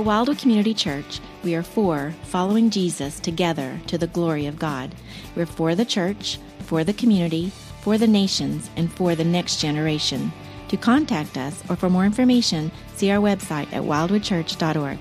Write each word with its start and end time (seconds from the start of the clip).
At 0.00 0.06
Wildwood 0.06 0.38
Community 0.38 0.72
Church, 0.72 1.20
we 1.44 1.54
are 1.54 1.62
for 1.62 2.14
following 2.22 2.70
Jesus 2.70 3.20
together 3.20 3.78
to 3.88 3.98
the 3.98 4.06
glory 4.06 4.46
of 4.46 4.58
God. 4.58 4.94
We're 5.36 5.44
for 5.44 5.74
the 5.74 5.84
church, 5.84 6.38
for 6.60 6.84
the 6.84 6.94
community, 6.94 7.52
for 7.82 7.98
the 7.98 8.06
nations, 8.06 8.70
and 8.76 8.90
for 8.90 9.14
the 9.14 9.24
next 9.24 9.60
generation. 9.60 10.32
To 10.68 10.78
contact 10.78 11.36
us 11.36 11.62
or 11.68 11.76
for 11.76 11.90
more 11.90 12.06
information, 12.06 12.72
see 12.94 13.10
our 13.10 13.20
website 13.20 13.70
at 13.74 13.82
wildwoodchurch.org. 13.82 15.00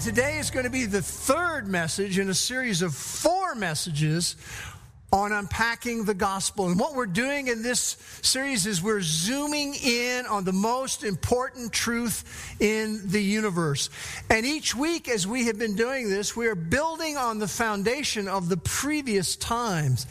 Today 0.00 0.38
is 0.38 0.52
going 0.52 0.66
to 0.66 0.70
be 0.70 0.84
the 0.84 1.02
third 1.02 1.66
message 1.66 2.20
in 2.20 2.28
a 2.28 2.34
series 2.34 2.80
of 2.80 2.94
four 2.94 3.56
messages 3.56 4.36
on 5.16 5.32
unpacking 5.32 6.04
the 6.04 6.14
gospel. 6.14 6.68
And 6.68 6.78
what 6.78 6.94
we're 6.94 7.06
doing 7.06 7.48
in 7.48 7.62
this 7.62 7.96
series 8.22 8.66
is 8.66 8.82
we're 8.82 9.00
zooming 9.00 9.74
in 9.74 10.26
on 10.26 10.44
the 10.44 10.52
most 10.52 11.04
important 11.04 11.72
truth 11.72 12.56
in 12.60 13.00
the 13.08 13.22
universe. 13.22 13.88
And 14.28 14.44
each 14.44 14.74
week, 14.74 15.08
as 15.08 15.26
we 15.26 15.46
have 15.46 15.58
been 15.58 15.74
doing 15.74 16.10
this, 16.10 16.36
we 16.36 16.46
are 16.48 16.54
building 16.54 17.16
on 17.16 17.38
the 17.38 17.48
foundation 17.48 18.28
of 18.28 18.48
the 18.48 18.58
previous 18.58 19.36
times. 19.36 20.06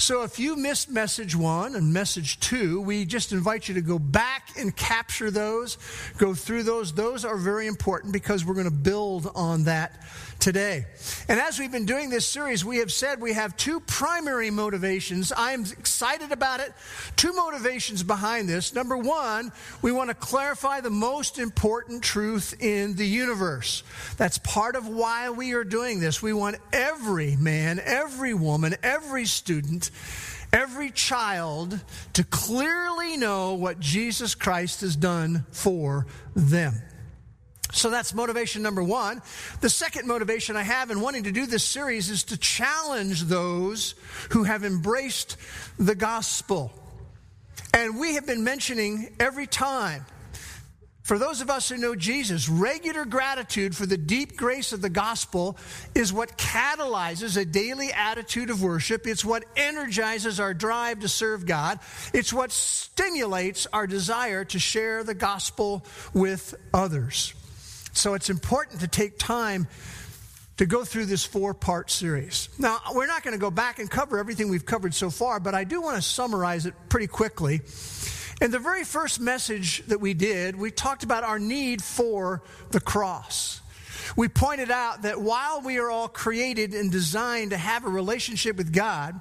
So 0.00 0.22
if 0.22 0.38
you 0.38 0.56
missed 0.56 0.88
message 0.88 1.36
one 1.36 1.76
and 1.76 1.92
message 1.92 2.40
two, 2.40 2.80
we 2.80 3.04
just 3.04 3.32
invite 3.32 3.68
you 3.68 3.74
to 3.74 3.82
go 3.82 3.98
back 3.98 4.48
and 4.58 4.74
capture 4.74 5.30
those, 5.30 5.76
go 6.16 6.32
through 6.32 6.62
those. 6.62 6.94
Those 6.94 7.26
are 7.26 7.36
very 7.36 7.66
important 7.66 8.14
because 8.14 8.42
we're 8.42 8.54
going 8.54 8.64
to 8.64 8.70
build 8.70 9.30
on 9.34 9.64
that 9.64 10.00
today. 10.40 10.86
And 11.28 11.38
as 11.38 11.58
we've 11.58 11.70
been 11.70 11.84
doing 11.84 12.08
this 12.08 12.26
series, 12.26 12.64
we 12.64 12.78
have 12.78 12.90
said 12.90 13.20
we 13.20 13.34
have 13.34 13.56
two 13.58 13.78
primary 13.80 14.50
motivations. 14.50 15.34
I'm 15.36 15.62
excited 15.62 16.32
about 16.32 16.60
it. 16.60 16.72
Two 17.16 17.34
motivations 17.34 18.02
behind 18.02 18.48
this. 18.48 18.74
Number 18.74 18.96
one, 18.96 19.52
we 19.82 19.92
want 19.92 20.08
to 20.08 20.14
clarify 20.14 20.80
the 20.80 20.90
most 20.90 21.38
important 21.38 22.02
truth 22.02 22.54
in 22.58 22.96
the 22.96 23.06
universe. 23.06 23.82
That's 24.16 24.38
part 24.38 24.76
of 24.76 24.88
why 24.88 25.28
we 25.28 25.52
are 25.52 25.64
doing 25.64 26.00
this. 26.00 26.22
We 26.22 26.32
want 26.32 26.56
every 26.72 27.36
man, 27.36 27.78
every 27.84 28.32
woman, 28.32 28.76
every 28.82 29.26
student, 29.26 29.89
every 30.52 30.90
child 30.90 31.78
to 32.14 32.24
clearly 32.24 33.16
know 33.16 33.54
what 33.54 33.80
Jesus 33.80 34.34
Christ 34.34 34.80
has 34.80 34.96
done 34.96 35.46
for 35.50 36.06
them. 36.34 36.74
So 37.72 37.88
that's 37.88 38.12
motivation 38.14 38.62
number 38.62 38.82
one. 38.82 39.22
The 39.60 39.70
second 39.70 40.08
motivation 40.08 40.56
I 40.56 40.62
have 40.62 40.90
in 40.90 41.00
wanting 41.00 41.24
to 41.24 41.32
do 41.32 41.46
this 41.46 41.64
series 41.64 42.10
is 42.10 42.24
to 42.24 42.36
challenge 42.36 43.22
those 43.24 43.94
who 44.30 44.42
have 44.42 44.64
embraced 44.64 45.36
the 45.78 45.94
gospel. 45.94 46.72
And 47.72 47.98
we 47.98 48.14
have 48.14 48.26
been 48.26 48.42
mentioning 48.42 49.14
every 49.20 49.46
time, 49.46 50.04
for 51.02 51.18
those 51.18 51.40
of 51.40 51.50
us 51.50 51.68
who 51.68 51.76
know 51.76 51.94
Jesus, 51.94 52.48
regular 52.48 53.04
gratitude 53.04 53.74
for 53.74 53.86
the 53.86 53.96
deep 53.96 54.36
grace 54.36 54.72
of 54.72 54.82
the 54.82 54.90
gospel 54.90 55.56
is 55.94 56.12
what 56.12 56.36
catalyzes 56.36 57.36
a 57.36 57.44
daily 57.44 57.90
attitude 57.92 58.50
of 58.50 58.62
worship. 58.62 59.06
It's 59.06 59.24
what 59.24 59.44
energizes 59.56 60.38
our 60.38 60.54
drive 60.54 61.00
to 61.00 61.08
serve 61.08 61.46
God. 61.46 61.80
It's 62.12 62.32
what 62.32 62.52
stimulates 62.52 63.66
our 63.72 63.86
desire 63.86 64.44
to 64.46 64.58
share 64.58 65.02
the 65.02 65.14
gospel 65.14 65.84
with 66.12 66.54
others. 66.72 67.34
So 67.92 68.14
it's 68.14 68.30
important 68.30 68.80
to 68.80 68.88
take 68.88 69.18
time 69.18 69.66
to 70.58 70.66
go 70.66 70.84
through 70.84 71.06
this 71.06 71.24
four 71.24 71.54
part 71.54 71.90
series. 71.90 72.50
Now, 72.58 72.78
we're 72.92 73.06
not 73.06 73.22
going 73.22 73.32
to 73.32 73.40
go 73.40 73.50
back 73.50 73.78
and 73.78 73.90
cover 73.90 74.18
everything 74.18 74.50
we've 74.50 74.66
covered 74.66 74.92
so 74.94 75.08
far, 75.08 75.40
but 75.40 75.54
I 75.54 75.64
do 75.64 75.80
want 75.80 75.96
to 75.96 76.02
summarize 76.02 76.66
it 76.66 76.74
pretty 76.90 77.06
quickly. 77.06 77.62
In 78.40 78.50
the 78.50 78.58
very 78.58 78.84
first 78.84 79.20
message 79.20 79.84
that 79.88 80.00
we 80.00 80.14
did, 80.14 80.56
we 80.56 80.70
talked 80.70 81.04
about 81.04 81.24
our 81.24 81.38
need 81.38 81.82
for 81.82 82.42
the 82.70 82.80
cross. 82.80 83.60
We 84.16 84.28
pointed 84.28 84.70
out 84.70 85.02
that 85.02 85.20
while 85.20 85.60
we 85.60 85.76
are 85.76 85.90
all 85.90 86.08
created 86.08 86.72
and 86.72 86.90
designed 86.90 87.50
to 87.50 87.58
have 87.58 87.84
a 87.84 87.90
relationship 87.90 88.56
with 88.56 88.72
God, 88.72 89.20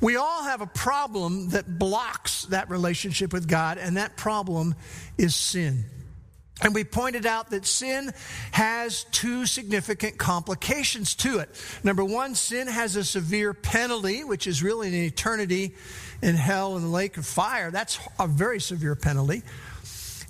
we 0.00 0.14
all 0.14 0.44
have 0.44 0.60
a 0.60 0.66
problem 0.66 1.50
that 1.50 1.76
blocks 1.76 2.44
that 2.46 2.70
relationship 2.70 3.32
with 3.32 3.48
God, 3.48 3.78
and 3.78 3.96
that 3.96 4.16
problem 4.16 4.76
is 5.18 5.34
sin. 5.34 5.84
And 6.62 6.74
we 6.74 6.84
pointed 6.84 7.26
out 7.26 7.50
that 7.50 7.66
sin 7.66 8.12
has 8.52 9.04
two 9.04 9.44
significant 9.44 10.16
complications 10.16 11.14
to 11.16 11.38
it. 11.38 11.50
Number 11.84 12.04
one, 12.04 12.34
sin 12.34 12.66
has 12.66 12.96
a 12.96 13.04
severe 13.04 13.52
penalty, 13.52 14.24
which 14.24 14.46
is 14.46 14.62
really 14.62 14.88
an 14.88 14.94
eternity 14.94 15.74
in 16.22 16.34
hell 16.34 16.76
and 16.76 16.84
the 16.84 16.88
lake 16.88 17.18
of 17.18 17.26
fire. 17.26 17.70
That's 17.70 17.98
a 18.18 18.26
very 18.26 18.58
severe 18.60 18.94
penalty. 18.94 19.42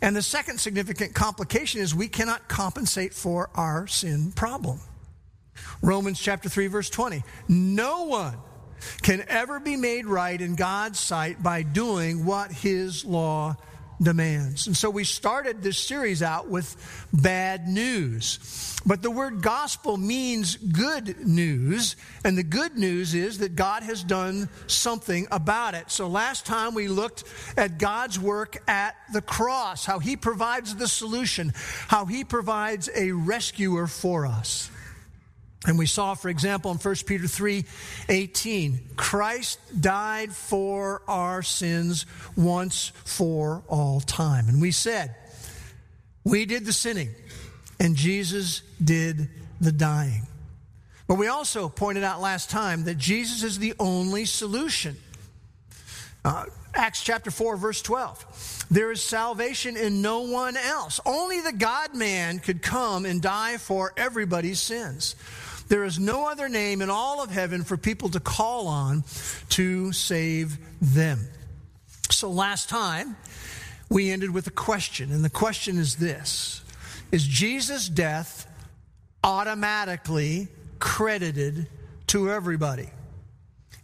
And 0.03 0.17
the 0.17 0.23
second 0.23 0.59
significant 0.59 1.15
complication 1.15 1.81
is 1.81 1.95
we 1.95 2.09
cannot 2.09 2.49
compensate 2.49 3.15
for 3.15 3.49
our 3.55 3.87
sin 3.87 4.33
problem. 4.33 4.81
Romans 5.81 6.21
chapter 6.21 6.49
3, 6.49 6.67
verse 6.67 6.91
20. 6.91 7.23
No 7.49 8.05
one 8.05 8.37
can 9.03 9.25
ever 9.29 9.61
be 9.61 9.77
made 9.77 10.07
right 10.07 10.41
in 10.41 10.55
God's 10.55 10.99
sight 10.99 11.43
by 11.43 11.63
doing 11.63 12.25
what 12.25 12.51
his 12.51 13.05
law 13.05 13.57
demands. 14.01 14.67
And 14.67 14.77
so 14.77 14.91
we 14.91 15.05
started 15.05 15.63
this 15.63 15.79
series 15.79 16.23
out 16.23 16.49
with 16.49 16.77
bad 17.13 17.67
news. 17.69 18.75
But 18.87 19.03
the 19.03 19.11
word 19.11 19.43
gospel 19.43 19.97
means 19.97 20.57
good 20.57 21.27
news, 21.27 21.97
and 22.25 22.39
the 22.39 22.45
good 22.45 22.77
news 22.77 23.15
is 23.15 23.39
that 23.39 23.57
God 23.57 23.83
has 23.83 24.05
done 24.05 24.49
something 24.69 25.27
about 25.33 25.75
it. 25.75 25.91
So 25.91 26.07
last 26.07 26.47
time 26.47 26.75
we 26.75 26.87
looked 26.87 27.25
at 27.57 27.79
God's 27.79 28.19
work 28.21 28.63
at 28.69 28.95
the 29.13 29.23
cross, 29.23 29.85
how 29.85 29.99
he 29.99 30.17
provides 30.17 30.77
the 30.77 30.87
solution, 30.87 31.53
how 31.89 32.05
he 32.05 32.23
provides 32.23 32.89
a 32.95 33.11
rescuer 33.11 33.89
for 33.89 34.25
us. 34.27 34.71
And 35.67 35.77
we 35.77 35.87
saw, 35.87 36.15
for 36.15 36.29
example, 36.29 36.71
in 36.71 36.79
1 36.79 36.95
Peter 37.07 37.27
3 37.27 37.65
18, 38.09 38.81
Christ 38.97 39.59
died 39.81 40.33
for 40.33 41.03
our 41.09 41.43
sins 41.43 42.07
once 42.37 42.93
for 43.05 43.65
all 43.69 44.01
time. 44.01 44.49
And 44.49 44.63
we 44.63 44.71
said, 44.71 45.15
we 46.25 46.45
did 46.45 46.65
the 46.65 46.73
sinning, 46.73 47.11
and 47.81 47.97
Jesus 47.97 48.63
did 48.83 49.29
the 49.61 49.73
dying. 49.73 50.27
But 51.09 51.17
we 51.17 51.29
also 51.29 51.69
pointed 51.69 52.03
out 52.03 52.21
last 52.21 52.51
time 52.51 52.85
that 52.85 52.99
Jesus 52.99 53.43
is 53.43 53.59
the 53.59 53.75
only 53.79 54.25
solution. 54.25 54.97
Uh, 56.25 56.47
Acts 56.75 57.03
chapter 57.03 57.31
4, 57.31 57.57
verse 57.57 57.81
12. 57.81 58.67
There 58.71 58.91
is 58.91 59.03
salvation 59.03 59.77
in 59.77 60.03
no 60.03 60.21
one 60.23 60.57
else. 60.57 61.01
Only 61.07 61.41
the 61.41 61.53
God 61.53 61.95
man 61.95 62.41
could 62.41 62.61
come 62.61 63.07
and 63.07 63.23
die 63.23 63.57
for 63.57 63.93
everybody's 63.97 64.61
sins. 64.61 65.15
There 65.69 65.85
is 65.85 65.99
no 65.99 66.29
other 66.29 66.49
name 66.49 66.81
in 66.81 66.91
all 66.91 67.23
of 67.23 67.31
heaven 67.31 67.65
for 67.65 67.77
people 67.77 68.09
to 68.11 68.21
call 68.21 68.69
on 68.69 69.05
to 69.51 69.93
save 69.93 70.59
them. 70.81 71.27
So 72.11 72.31
last 72.31 72.69
time, 72.69 73.17
we 73.89 74.11
ended 74.11 74.33
with 74.33 74.47
a 74.47 74.53
question, 74.53 75.13
and 75.13 75.25
the 75.25 75.31
question 75.31 75.79
is 75.79 75.97
this 75.97 76.63
Is 77.11 77.25
Jesus' 77.25 77.89
death 77.89 78.47
automatically 79.25 80.49
credited 80.79 81.69
to 82.09 82.31
everybody? 82.31 82.89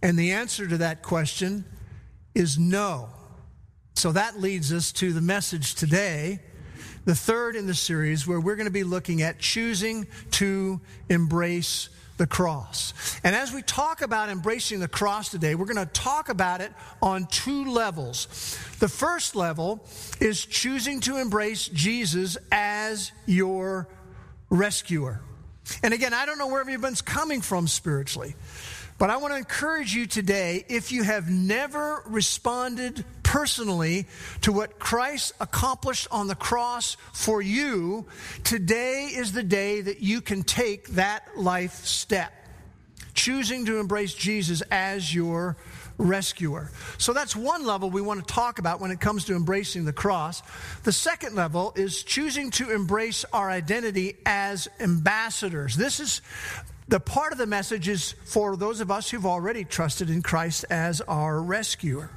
And 0.02 0.18
the 0.18 0.32
answer 0.32 0.66
to 0.66 0.78
that 0.78 1.02
question 1.02 1.64
is 2.34 2.58
no. 2.58 3.08
So 3.94 4.12
that 4.12 4.40
leads 4.40 4.72
us 4.72 4.92
to 4.92 5.12
the 5.12 5.20
message 5.20 5.74
today 5.74 6.40
the 7.04 7.14
third 7.14 7.56
in 7.56 7.66
the 7.66 7.74
series 7.74 8.26
where 8.26 8.40
we're 8.40 8.56
going 8.56 8.66
to 8.66 8.72
be 8.72 8.84
looking 8.84 9.22
at 9.22 9.38
choosing 9.38 10.06
to 10.32 10.80
embrace 11.08 11.88
the 12.18 12.26
cross. 12.26 12.94
And 13.24 13.34
as 13.34 13.52
we 13.52 13.62
talk 13.62 14.02
about 14.02 14.28
embracing 14.28 14.80
the 14.80 14.88
cross 14.88 15.30
today, 15.30 15.54
we're 15.54 15.66
going 15.66 15.84
to 15.84 15.92
talk 15.92 16.28
about 16.28 16.60
it 16.60 16.72
on 17.00 17.26
two 17.26 17.64
levels. 17.64 18.26
The 18.78 18.88
first 18.88 19.34
level 19.34 19.84
is 20.20 20.44
choosing 20.44 21.00
to 21.00 21.16
embrace 21.16 21.68
Jesus 21.68 22.36
as 22.52 23.10
your 23.26 23.88
rescuer. 24.50 25.20
And 25.82 25.94
again, 25.94 26.12
I 26.14 26.26
don't 26.26 26.38
know 26.38 26.48
where 26.48 26.60
everyone's 26.60 27.02
coming 27.02 27.40
from 27.40 27.66
spiritually. 27.66 28.34
But 28.98 29.10
I 29.10 29.16
want 29.16 29.32
to 29.32 29.38
encourage 29.38 29.94
you 29.94 30.06
today 30.06 30.64
if 30.68 30.92
you 30.92 31.02
have 31.02 31.28
never 31.28 32.02
responded 32.06 33.04
personally 33.32 34.06
to 34.42 34.52
what 34.52 34.78
Christ 34.78 35.32
accomplished 35.40 36.06
on 36.10 36.26
the 36.26 36.34
cross 36.34 36.98
for 37.14 37.40
you, 37.40 38.04
today 38.44 39.04
is 39.06 39.32
the 39.32 39.42
day 39.42 39.80
that 39.80 40.02
you 40.02 40.20
can 40.20 40.42
take 40.42 40.88
that 40.88 41.26
life 41.34 41.86
step. 41.86 42.30
Choosing 43.14 43.64
to 43.64 43.80
embrace 43.80 44.12
Jesus 44.12 44.60
as 44.70 45.14
your 45.14 45.56
rescuer. 45.96 46.70
So 46.98 47.14
that's 47.14 47.34
one 47.34 47.64
level 47.64 47.88
we 47.88 48.02
want 48.02 48.20
to 48.20 48.34
talk 48.34 48.58
about 48.58 48.82
when 48.82 48.90
it 48.90 49.00
comes 49.00 49.24
to 49.24 49.34
embracing 49.34 49.86
the 49.86 49.94
cross. 49.94 50.42
The 50.84 50.92
second 50.92 51.34
level 51.34 51.72
is 51.74 52.02
choosing 52.02 52.50
to 52.50 52.70
embrace 52.70 53.24
our 53.32 53.48
identity 53.48 54.18
as 54.26 54.68
ambassadors. 54.78 55.74
This 55.74 56.00
is 56.00 56.20
the 56.88 57.00
part 57.00 57.32
of 57.32 57.38
the 57.38 57.46
message 57.46 57.88
is 57.88 58.12
for 58.26 58.58
those 58.58 58.82
of 58.82 58.90
us 58.90 59.08
who've 59.08 59.24
already 59.24 59.64
trusted 59.64 60.10
in 60.10 60.20
Christ 60.20 60.66
as 60.68 61.00
our 61.00 61.40
rescuer. 61.40 62.10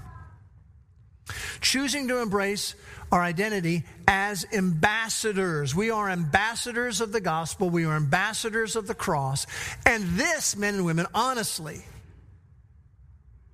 Choosing 1.61 2.07
to 2.09 2.19
embrace 2.19 2.75
our 3.11 3.21
identity 3.21 3.83
as 4.07 4.45
ambassadors. 4.53 5.73
We 5.73 5.89
are 5.89 6.09
ambassadors 6.09 7.01
of 7.01 7.11
the 7.11 7.21
gospel, 7.21 7.69
we 7.69 7.85
are 7.85 7.95
ambassadors 7.95 8.75
of 8.75 8.87
the 8.87 8.95
cross. 8.95 9.47
And 9.85 10.03
this, 10.17 10.55
men 10.55 10.75
and 10.75 10.85
women, 10.85 11.07
honestly, 11.13 11.83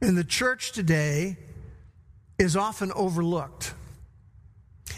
in 0.01 0.15
the 0.15 0.23
church 0.23 0.71
today, 0.71 1.37
is 2.37 2.55
often 2.55 2.91
overlooked. 2.93 3.73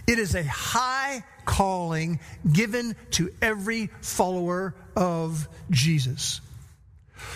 It 0.08 0.20
is 0.20 0.36
a 0.36 0.44
high 0.44 1.24
calling 1.46 2.20
given 2.52 2.96
to 3.12 3.32
every 3.42 3.88
follower 4.02 4.76
of 4.96 5.48
Jesus. 5.70 6.42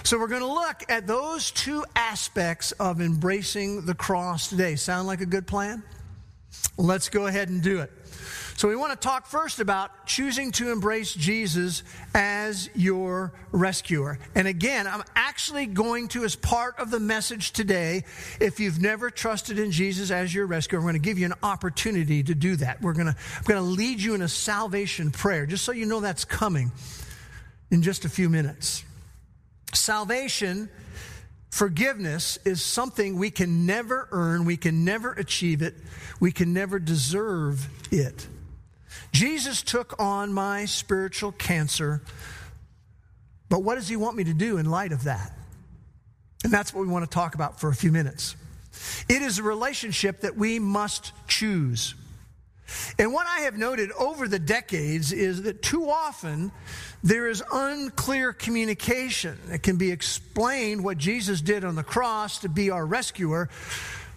So, 0.04 0.18
we're 0.18 0.28
going 0.28 0.42
to 0.42 0.48
look 0.48 0.84
at 0.90 1.08
those 1.08 1.52
two 1.52 1.84
aspects 1.96 2.72
of 2.74 3.02
embracing 3.02 3.86
the 3.86 3.96
cross 3.96 4.50
today. 4.50 4.76
Sound 4.76 5.08
like 5.08 5.22
a 5.22 5.26
good 5.26 5.48
plan? 5.48 5.84
Let's 6.78 7.10
go 7.10 7.28
ahead 7.28 7.50
and 7.50 7.62
do 7.62 7.80
it. 7.82 7.92
So, 8.56 8.68
we 8.68 8.76
want 8.76 8.92
to 8.92 8.98
talk 8.98 9.28
first 9.28 9.60
about 9.60 10.08
choosing 10.08 10.52
to 10.54 10.72
embrace 10.72 11.14
Jesus 11.14 11.84
as 12.16 12.70
your 12.74 13.34
rescuer. 13.52 14.18
And 14.34 14.48
again, 14.48 14.88
I'm 14.88 15.04
actually 15.16 15.68
going 15.68 16.08
to, 16.10 16.24
as 16.24 16.36
part 16.36 16.80
of 16.80 16.90
the 16.90 17.00
message 17.00 17.52
today, 17.52 18.04
if 18.40 18.60
you've 18.60 18.82
never 18.82 19.12
trusted 19.12 19.60
in 19.60 19.70
Jesus 19.70 20.10
as 20.10 20.34
your 20.34 20.48
rescuer, 20.48 20.80
I'm 20.80 20.86
going 20.86 20.94
to 20.94 21.00
give 21.00 21.20
you 21.20 21.28
an 21.28 21.36
opportunity 21.44 22.24
to 22.24 22.34
do 22.34 22.56
that. 22.56 22.82
We're 22.82 22.94
going 22.94 23.14
to, 23.14 23.16
I'm 23.38 23.44
going 23.44 23.62
to 23.62 23.70
lead 23.70 24.02
you 24.02 24.16
in 24.16 24.24
a 24.24 24.28
salvation 24.28 25.12
prayer, 25.12 25.46
just 25.46 25.64
so 25.64 25.72
you 25.72 25.86
know 25.86 26.00
that's 26.00 26.26
coming 26.26 26.72
in 27.70 27.84
just 27.84 28.06
a 28.06 28.10
few 28.10 28.28
minutes. 28.28 28.84
Salvation 29.78 30.70
Forgiveness 31.50 32.38
is 32.46 32.62
something 32.62 33.18
we 33.18 33.32
can 33.32 33.66
never 33.66 34.08
earn, 34.12 34.46
we 34.46 34.58
can 34.58 34.86
never 34.86 35.14
achieve 35.14 35.62
it, 35.62 35.76
we 36.20 36.32
can 36.32 36.54
never 36.54 36.78
deserve 36.78 37.68
it. 37.92 38.28
Jesus 39.12 39.64
took 39.64 40.00
on 40.00 40.34
my 40.34 40.66
spiritual 40.66 41.32
cancer, 41.32 42.02
but 43.50 43.64
what 43.64 43.76
does 43.76 43.88
he 43.88 43.96
want 43.96 44.18
me 44.18 44.26
to 44.26 44.34
do 44.34 44.58
in 44.58 44.70
light 44.70 44.92
of 44.92 45.06
that? 45.06 45.32
And 46.44 46.54
that's 46.54 46.74
what 46.74 46.82
we 46.82 46.92
want 46.92 47.10
to 47.10 47.10
talk 47.10 47.34
about 47.34 47.60
for 47.60 47.70
a 47.70 47.76
few 47.76 47.92
minutes. 47.92 48.36
It 49.10 49.22
is 49.22 49.40
a 49.40 49.44
relationship 49.44 50.22
that 50.22 50.36
we 50.36 50.60
must 50.60 51.12
choose. 51.28 51.96
And 53.00 53.14
what 53.14 53.28
I 53.28 53.42
have 53.42 53.58
noted 53.58 53.92
over 53.94 54.28
the 54.28 54.40
decades 54.40 55.12
is 55.12 55.44
that 55.44 55.62
too 55.62 55.90
often 55.90 56.52
there 57.04 57.28
is 57.28 57.44
unclear 57.52 58.34
communication. 58.34 59.38
It 59.52 59.64
can 59.64 59.78
be 59.78 59.92
explained 59.92 60.84
what 60.84 60.98
Jesus 60.98 61.42
did 61.42 61.64
on 61.64 61.76
the 61.76 61.84
cross 61.84 62.40
to 62.40 62.50
be 62.50 62.70
our 62.70 62.86
rescuer, 62.86 63.50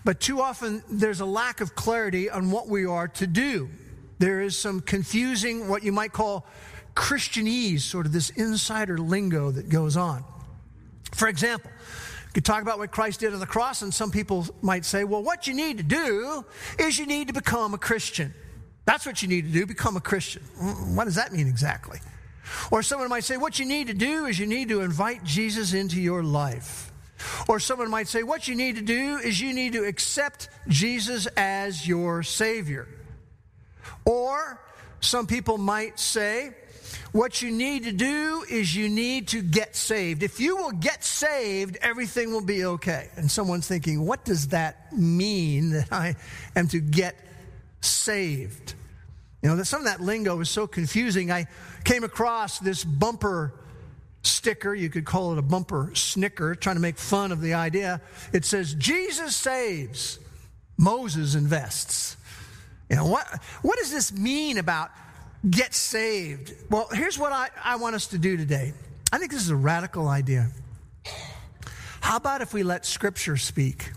but 0.05 0.21
too 0.21 0.41
often 0.41 0.83
there's 0.91 1.21
a 1.21 1.27
lack 1.27 1.61
of 1.61 1.75
clarity 1.75 2.31
on 2.31 2.51
what 2.51 2.69
we 2.69 2.87
are 2.87 3.09
to 3.09 3.27
do. 3.27 3.69
There 4.19 4.41
is 4.41 4.57
some 4.57 4.81
confusing, 4.81 5.69
what 5.69 5.83
you 5.83 5.93
might 5.93 6.13
call 6.13 6.47
Christianese, 6.95 7.81
sort 7.81 8.07
of 8.07 8.13
this 8.13 8.31
insider 8.31 8.99
lingo 8.99 9.51
that 9.51 9.69
goes 9.69 9.97
on. 9.97 10.25
For 11.13 11.29
example, 11.29 11.71
could 12.33 12.45
talk 12.45 12.63
about 12.63 12.79
what 12.79 12.91
Christ 12.91 13.21
did 13.21 13.33
on 13.35 13.41
the 13.41 13.47
cross, 13.47 13.83
and 13.83 13.93
some 13.93 14.11
people 14.11 14.47
might 14.63 14.85
say, 14.85 15.05
well, 15.05 15.23
what 15.23 15.47
you 15.47 15.55
need 15.55 15.79
to 15.79 15.85
do 15.85 16.45
is 16.79 16.99
you 16.99 17.07
need 17.07 17.29
to 17.29 17.35
become 17.35 17.75
a 17.75 17.79
Christian. 17.79 18.33
That's 18.85 19.07
what 19.07 19.23
you 19.23 19.29
need 19.29 19.47
to 19.47 19.53
do, 19.53 19.67
become 19.67 19.97
a 19.97 20.01
Christian. 20.01 20.43
Mm, 20.61 20.97
what 20.97 21.05
does 21.05 21.17
that 21.17 21.33
mean 21.33 21.47
exactly? 21.47 21.99
Or 22.71 22.83
someone 22.83 23.09
might 23.09 23.25
say, 23.25 23.37
what 23.37 23.59
you 23.59 23.67
need 23.67 23.87
to 23.89 23.95
do 23.95 24.27
is 24.27 24.39
you 24.39 24.47
need 24.47 24.69
to 24.69 24.81
invite 24.81 25.25
Jesus 25.25 25.73
into 25.73 26.01
your 26.01 26.23
life. 26.23 26.93
Or 27.49 27.61
someone 27.61 27.91
might 27.91 28.09
say, 28.09 28.23
what 28.23 28.49
you 28.49 28.55
need 28.55 28.77
to 28.77 28.83
do 28.83 29.19
is 29.19 29.41
you 29.41 29.53
need 29.53 29.75
to 29.75 29.85
accept 29.85 30.49
Jesus 30.69 31.27
as 31.37 31.87
your 31.87 32.23
Savior. 32.23 32.89
Or 34.21 34.61
some 35.01 35.27
people 35.27 35.57
might 35.57 35.99
say, 35.99 36.51
what 37.13 37.41
you 37.41 37.51
need 37.51 37.85
to 37.85 37.93
do 37.93 38.45
is 38.49 38.75
you 38.77 38.89
need 38.89 39.29
to 39.29 39.43
get 39.43 39.75
saved. 39.75 40.23
If 40.23 40.41
you 40.41 40.57
will 40.57 40.73
get 40.73 41.03
saved, 41.03 41.79
everything 41.81 42.33
will 42.33 42.45
be 42.45 42.65
okay. 42.65 43.09
And 43.17 43.31
someone's 43.31 43.67
thinking, 43.67 44.05
what 44.05 44.25
does 44.25 44.49
that 44.49 44.93
mean 44.93 45.71
that 45.71 45.91
I 45.91 46.17
am 46.55 46.69
to 46.69 46.81
get 46.81 47.17
saved? 47.81 48.75
You 49.43 49.49
know, 49.49 49.63
some 49.63 49.81
of 49.81 49.87
that 49.87 50.01
lingo 50.01 50.39
is 50.41 50.51
so 50.51 50.67
confusing. 50.67 51.33
I 51.33 51.47
came 51.85 52.05
across 52.05 52.59
this 52.59 52.85
bumper 52.85 53.55
sticker, 54.23 54.75
you 54.75 54.91
could 54.91 55.07
call 55.07 55.33
it 55.33 55.39
a 55.39 55.43
bumper 55.43 55.93
snicker, 55.95 56.55
trying 56.55 56.77
to 56.77 56.83
make 56.83 56.99
fun 56.99 57.33
of 57.33 57.41
the 57.41 57.55
idea. 57.55 58.03
It 58.35 58.45
says, 58.45 58.75
Jesus 58.75 59.35
saves, 59.35 60.19
Moses 60.77 61.35
invests. 61.35 62.19
You 62.91 62.97
know, 62.97 63.07
what, 63.07 63.27
what 63.63 63.79
does 63.79 63.93
this 63.93 64.13
mean 64.13 64.59
about 64.59 64.91
get 65.49 65.73
saved? 65.73 66.53
Well, 66.69 66.89
here's 66.93 67.19
what 67.19 67.33
I, 67.33 67.49
I 67.63 67.77
want 67.77 67.95
us 67.95 68.09
to 68.09 68.19
do 68.19 68.37
today. 68.37 68.73
I 69.13 69.19
think 69.19 69.31
this 69.31 69.43
is 69.43 69.51
a 69.51 69.57
radical 69.57 70.09
idea. 70.09 70.49
How 72.01 72.17
about 72.17 72.43
if 72.43 72.53
we 72.53 72.65
let 72.65 72.85
Scripture 72.85 73.37
speak? 73.37 73.93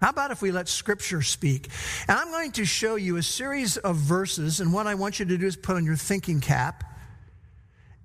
How 0.00 0.10
about 0.10 0.32
if 0.32 0.42
we 0.42 0.50
let 0.50 0.68
Scripture 0.68 1.22
speak? 1.22 1.68
And 2.08 2.18
I'm 2.18 2.30
going 2.30 2.52
to 2.52 2.64
show 2.64 2.96
you 2.96 3.16
a 3.18 3.22
series 3.22 3.76
of 3.76 3.96
verses, 3.96 4.60
and 4.60 4.72
what 4.72 4.86
I 4.86 4.94
want 4.96 5.20
you 5.20 5.26
to 5.26 5.38
do 5.38 5.46
is 5.46 5.56
put 5.56 5.76
on 5.76 5.84
your 5.84 5.96
thinking 5.96 6.40
cap, 6.40 6.84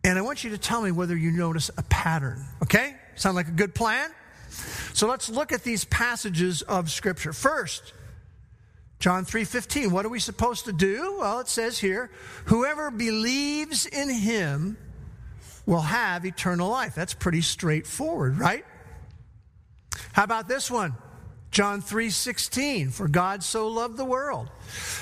and 0.04 0.18
I 0.18 0.22
want 0.22 0.44
you 0.44 0.52
to 0.52 0.58
tell 0.58 0.82
me 0.82 0.92
whether 0.92 1.18
you 1.18 1.32
notice 1.32 1.70
a 1.78 1.84
pattern. 1.84 2.46
Okay? 2.62 2.96
Sound 3.16 3.36
like 3.36 3.48
a 3.48 3.52
good 3.52 3.74
plan? 3.74 4.12
So 4.94 5.08
let's 5.08 5.30
look 5.30 5.52
at 5.52 5.64
these 5.64 5.86
passages 5.86 6.62
of 6.62 6.92
Scripture. 6.92 7.34
First, 7.34 7.94
John 9.02 9.26
3:15. 9.26 9.90
What 9.90 10.06
are 10.06 10.10
we 10.10 10.20
supposed 10.20 10.66
to 10.66 10.72
do? 10.72 11.18
Well, 11.20 11.40
it 11.40 11.50
says 11.50 11.80
here, 11.80 12.12
whoever 12.46 12.92
believes 12.92 13.88
in 13.88 14.10
him 14.10 14.78
will 15.66 15.82
have 15.82 16.24
eternal 16.24 16.70
life. 16.70 16.94
That's 16.94 17.16
pretty 17.16 17.42
straightforward, 17.42 18.38
right? 18.38 18.64
How 20.14 20.24
about 20.24 20.48
this 20.48 20.70
one? 20.70 20.94
John 21.50 21.82
3:16 21.82 22.92
For 22.92 23.08
God 23.08 23.44
so 23.44 23.68
loved 23.68 23.98
the 23.98 24.06
world 24.06 24.52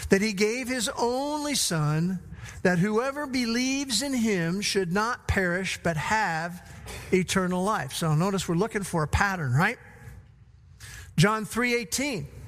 that 0.08 0.22
he 0.22 0.32
gave 0.32 0.70
his 0.70 0.90
only 0.98 1.56
son 1.56 2.20
that 2.64 2.80
whoever 2.80 3.28
believes 3.28 4.02
in 4.02 4.14
him 4.14 4.62
should 4.62 4.94
not 4.94 5.28
perish 5.28 5.78
but 5.84 5.98
have 5.98 6.66
eternal 7.12 7.64
life. 7.66 7.92
So 7.92 8.16
notice 8.16 8.48
we're 8.48 8.56
looking 8.56 8.84
for 8.84 9.04
a 9.04 9.08
pattern, 9.10 9.52
right? 9.52 9.78
John 11.18 11.46
3:18 11.46 12.39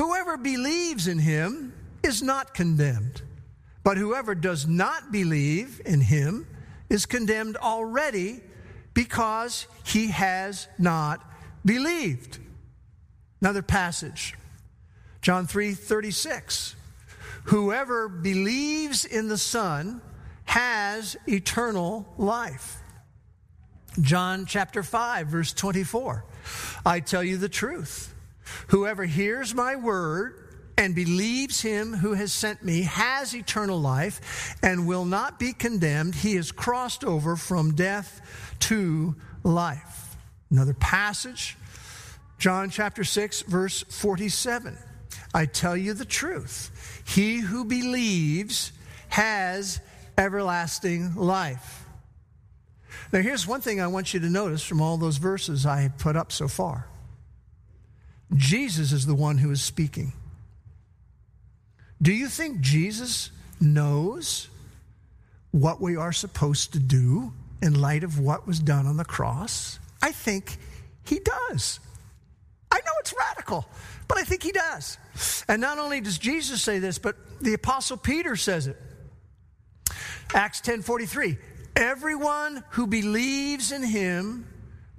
Whoever 0.00 0.38
believes 0.38 1.08
in 1.08 1.18
him 1.18 1.74
is 2.02 2.22
not 2.22 2.54
condemned, 2.54 3.20
but 3.84 3.98
whoever 3.98 4.34
does 4.34 4.66
not 4.66 5.12
believe 5.12 5.82
in 5.84 6.00
him 6.00 6.46
is 6.88 7.04
condemned 7.04 7.58
already 7.58 8.40
because 8.94 9.66
he 9.84 10.06
has 10.06 10.68
not 10.78 11.22
believed. 11.66 12.38
Another 13.42 13.60
passage, 13.60 14.36
John 15.20 15.46
3 15.46 15.74
36. 15.74 16.76
Whoever 17.44 18.08
believes 18.08 19.04
in 19.04 19.28
the 19.28 19.36
Son 19.36 20.00
has 20.46 21.14
eternal 21.28 22.10
life. 22.16 22.78
John 24.00 24.46
chapter 24.46 24.82
5, 24.82 25.26
verse 25.26 25.52
24. 25.52 26.24
I 26.86 27.00
tell 27.00 27.22
you 27.22 27.36
the 27.36 27.50
truth. 27.50 28.14
Whoever 28.68 29.04
hears 29.04 29.54
my 29.54 29.76
word 29.76 30.50
and 30.76 30.94
believes 30.94 31.60
him 31.60 31.92
who 31.92 32.14
has 32.14 32.32
sent 32.32 32.64
me 32.64 32.82
has 32.82 33.34
eternal 33.34 33.78
life 33.78 34.56
and 34.62 34.86
will 34.86 35.04
not 35.04 35.38
be 35.38 35.52
condemned. 35.52 36.14
He 36.14 36.36
has 36.36 36.52
crossed 36.52 37.04
over 37.04 37.36
from 37.36 37.74
death 37.74 38.56
to 38.60 39.14
life. 39.42 40.16
Another 40.50 40.74
passage, 40.74 41.56
John 42.38 42.70
chapter 42.70 43.04
6, 43.04 43.42
verse 43.42 43.82
47. 43.82 44.76
I 45.34 45.46
tell 45.46 45.76
you 45.76 45.92
the 45.92 46.04
truth. 46.04 47.02
He 47.06 47.40
who 47.40 47.64
believes 47.64 48.72
has 49.10 49.80
everlasting 50.16 51.14
life. 51.14 51.84
Now, 53.12 53.20
here's 53.20 53.46
one 53.46 53.60
thing 53.60 53.80
I 53.80 53.86
want 53.86 54.14
you 54.14 54.20
to 54.20 54.28
notice 54.28 54.62
from 54.62 54.80
all 54.80 54.96
those 54.96 55.18
verses 55.18 55.66
I 55.66 55.82
have 55.82 55.98
put 55.98 56.16
up 56.16 56.32
so 56.32 56.48
far 56.48 56.86
Jesus 58.34 58.92
is 58.92 59.06
the 59.06 59.14
one 59.14 59.38
who 59.38 59.50
is 59.50 59.62
speaking. 59.62 60.12
Do 62.00 62.12
you 62.12 62.28
think 62.28 62.60
Jesus 62.60 63.30
knows 63.60 64.48
what 65.50 65.80
we 65.80 65.96
are 65.96 66.12
supposed 66.12 66.72
to 66.72 66.78
do 66.78 67.32
in 67.60 67.80
light 67.80 68.04
of 68.04 68.18
what 68.18 68.46
was 68.46 68.58
done 68.58 68.86
on 68.86 68.96
the 68.96 69.04
cross? 69.04 69.78
I 70.00 70.12
think 70.12 70.56
he 71.04 71.18
does. 71.18 71.80
I 72.70 72.76
know 72.76 72.92
it's 73.00 73.12
radical, 73.18 73.66
but 74.08 74.16
I 74.16 74.22
think 74.22 74.42
he 74.42 74.52
does. 74.52 74.96
And 75.48 75.60
not 75.60 75.78
only 75.78 76.00
does 76.00 76.18
Jesus 76.18 76.62
say 76.62 76.78
this, 76.78 76.98
but 76.98 77.16
the 77.40 77.54
apostle 77.54 77.96
Peter 77.96 78.36
says 78.36 78.66
it. 78.66 78.80
Acts 80.32 80.60
10:43. 80.60 81.36
Everyone 81.76 82.64
who 82.70 82.86
believes 82.86 83.72
in 83.72 83.82
him 83.82 84.46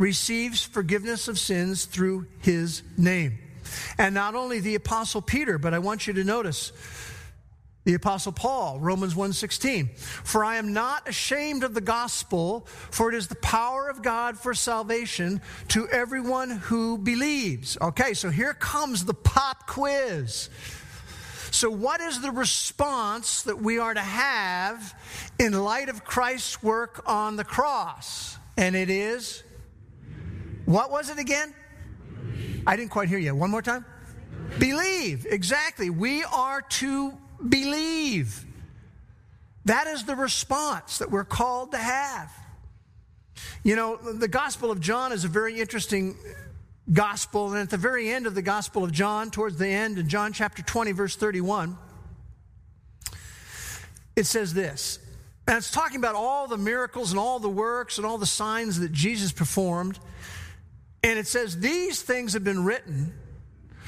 receives 0.02 0.64
forgiveness 0.64 1.28
of 1.28 1.38
sins 1.38 1.86
through 1.86 2.26
his 2.40 2.82
name. 2.98 3.38
And 4.00 4.16
not 4.16 4.34
only 4.34 4.60
the 4.60 4.74
apostle 4.74 5.22
Peter, 5.22 5.60
but 5.60 5.76
I 5.76 5.80
want 5.80 6.08
you 6.08 6.14
to 6.14 6.24
notice 6.24 6.72
the 7.84 7.94
apostle 7.94 8.32
Paul, 8.32 8.80
Romans 8.80 9.16
1:16, 9.16 9.92
"For 9.96 10.44
I 10.44 10.56
am 10.56 10.74
not 10.74 11.08
ashamed 11.08 11.64
of 11.64 11.76
the 11.76 11.82
gospel, 11.82 12.68
for 12.90 13.10
it 13.10 13.16
is 13.16 13.28
the 13.28 13.36
power 13.36 13.90
of 13.90 14.02
God 14.02 14.40
for 14.40 14.56
salvation 14.56 15.40
to 15.70 15.88
everyone 15.90 16.50
who 16.50 16.98
believes." 16.98 17.78
Okay, 17.80 18.16
so 18.16 18.32
here 18.32 18.56
comes 18.56 19.06
the 19.06 19.14
pop 19.14 19.68
quiz. 19.68 20.50
So, 21.52 21.70
what 21.70 22.02
is 22.02 22.22
the 22.22 22.32
response 22.32 23.44
that 23.44 23.62
we 23.62 23.78
are 23.78 23.94
to 23.94 24.02
have 24.02 24.96
in 25.38 25.54
light 25.54 25.90
of 25.90 26.06
Christ's 26.06 26.64
work 26.64 27.04
on 27.06 27.36
the 27.36 27.44
cross? 27.44 28.38
And 28.58 28.76
it 28.76 28.90
is, 28.90 29.44
what 30.72 30.92
was 30.92 31.10
it 31.10 31.20
again? 31.20 31.54
I 32.66 32.76
didn't 32.76 32.92
quite 32.92 33.10
hear 33.10 33.20
you. 33.20 33.36
One 33.36 33.50
more 33.50 33.62
time. 33.62 33.86
Believe. 34.60 35.26
Exactly. 35.30 35.90
We 35.90 36.24
are 36.24 36.62
to 36.62 37.14
believe. 37.48 38.46
That 39.66 39.88
is 39.88 40.06
the 40.06 40.16
response 40.16 41.00
that 41.00 41.12
we're 41.12 41.24
called 41.24 41.72
to 41.72 41.78
have. 41.78 42.32
You 43.64 43.76
know, 43.76 43.98
the 43.98 44.28
Gospel 44.28 44.72
of 44.72 44.80
John 44.80 45.12
is 45.12 45.24
a 45.24 45.28
very 45.28 45.60
interesting 45.60 46.16
gospel. 46.92 47.52
And 47.52 47.60
at 47.60 47.70
the 47.70 47.78
very 47.78 48.10
end 48.10 48.28
of 48.28 48.36
the 48.36 48.42
Gospel 48.42 48.84
of 48.84 48.92
John, 48.92 49.32
towards 49.32 49.58
the 49.58 49.68
end, 49.68 49.98
in 49.98 50.10
John 50.10 50.34
chapter 50.34 50.62
20, 50.62 50.92
verse 50.92 51.16
31, 51.16 51.78
it 54.16 54.26
says 54.26 54.54
this. 54.54 55.00
And 55.48 55.58
it's 55.58 55.72
talking 55.72 55.98
about 55.98 56.16
all 56.16 56.48
the 56.48 56.58
miracles 56.58 57.12
and 57.12 57.20
all 57.20 57.40
the 57.40 57.50
works 57.50 57.98
and 57.98 58.06
all 58.06 58.18
the 58.18 58.26
signs 58.26 58.80
that 58.80 58.92
Jesus 58.92 59.32
performed. 59.32 60.00
And 61.04 61.18
it 61.18 61.28
says, 61.28 61.60
These 61.60 62.02
things 62.02 62.34
have 62.34 62.44
been 62.44 62.64
written 62.64 63.14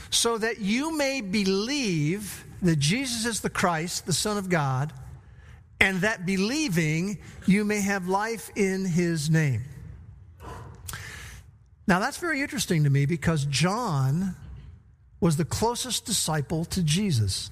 so 0.10 0.38
that 0.38 0.60
you 0.60 0.96
may 0.96 1.22
believe 1.22 2.46
that 2.62 2.78
Jesus 2.78 3.26
is 3.26 3.42
the 3.42 3.50
Christ, 3.50 4.06
the 4.06 4.14
Son 4.14 4.38
of 4.38 4.50
God, 4.50 4.94
and 5.80 6.02
that 6.02 6.26
believing 6.26 7.20
you 7.46 7.66
may 7.66 7.82
have 7.82 8.08
life 8.08 8.50
in 8.56 8.86
his 8.86 9.30
name. 9.30 9.64
Now, 11.86 12.00
that's 12.00 12.18
very 12.18 12.42
interesting 12.42 12.86
to 12.86 12.90
me 12.90 13.06
because 13.06 13.46
John 13.46 14.36
was 15.20 15.36
the 15.36 15.46
closest 15.46 16.06
disciple 16.06 16.66
to 16.66 16.82
Jesus. 16.82 17.50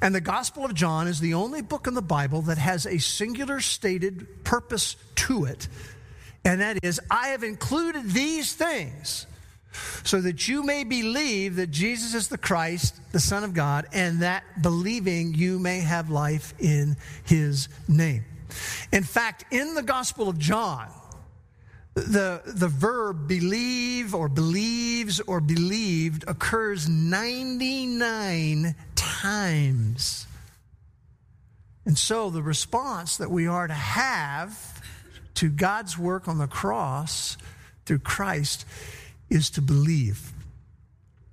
And 0.00 0.14
the 0.14 0.20
Gospel 0.20 0.64
of 0.64 0.74
John 0.74 1.06
is 1.08 1.20
the 1.20 1.34
only 1.34 1.60
book 1.60 1.86
in 1.86 1.94
the 1.94 2.02
Bible 2.02 2.42
that 2.42 2.58
has 2.58 2.86
a 2.86 2.98
singular 2.98 3.60
stated 3.60 4.44
purpose 4.44 4.96
to 5.16 5.44
it. 5.44 5.68
And 6.44 6.60
that 6.60 6.82
is, 6.82 7.00
I 7.10 7.28
have 7.28 7.42
included 7.42 8.10
these 8.10 8.52
things 8.54 9.26
so 10.04 10.20
that 10.20 10.48
you 10.48 10.62
may 10.62 10.84
believe 10.84 11.56
that 11.56 11.70
Jesus 11.70 12.14
is 12.14 12.28
the 12.28 12.38
Christ, 12.38 13.00
the 13.12 13.20
Son 13.20 13.44
of 13.44 13.54
God, 13.54 13.86
and 13.92 14.22
that 14.22 14.62
believing 14.62 15.34
you 15.34 15.58
may 15.58 15.80
have 15.80 16.10
life 16.10 16.54
in 16.58 16.96
his 17.24 17.68
name. 17.86 18.24
In 18.92 19.02
fact, 19.02 19.44
in 19.52 19.74
the 19.74 19.82
Gospel 19.82 20.28
of 20.28 20.38
John, 20.38 20.88
the, 21.94 22.42
the 22.46 22.68
verb 22.68 23.26
believe 23.28 24.14
or 24.14 24.28
believes 24.28 25.20
or 25.20 25.40
believed 25.40 26.24
occurs 26.28 26.88
99 26.88 28.74
times. 28.94 30.26
And 31.84 31.98
so 31.98 32.30
the 32.30 32.42
response 32.42 33.16
that 33.16 33.30
we 33.30 33.46
are 33.46 33.66
to 33.66 33.74
have 33.74 34.77
to 35.38 35.48
God's 35.48 35.96
work 35.96 36.26
on 36.26 36.38
the 36.38 36.48
cross 36.48 37.36
through 37.86 38.00
Christ 38.00 38.66
is 39.30 39.50
to 39.50 39.62
believe. 39.62 40.32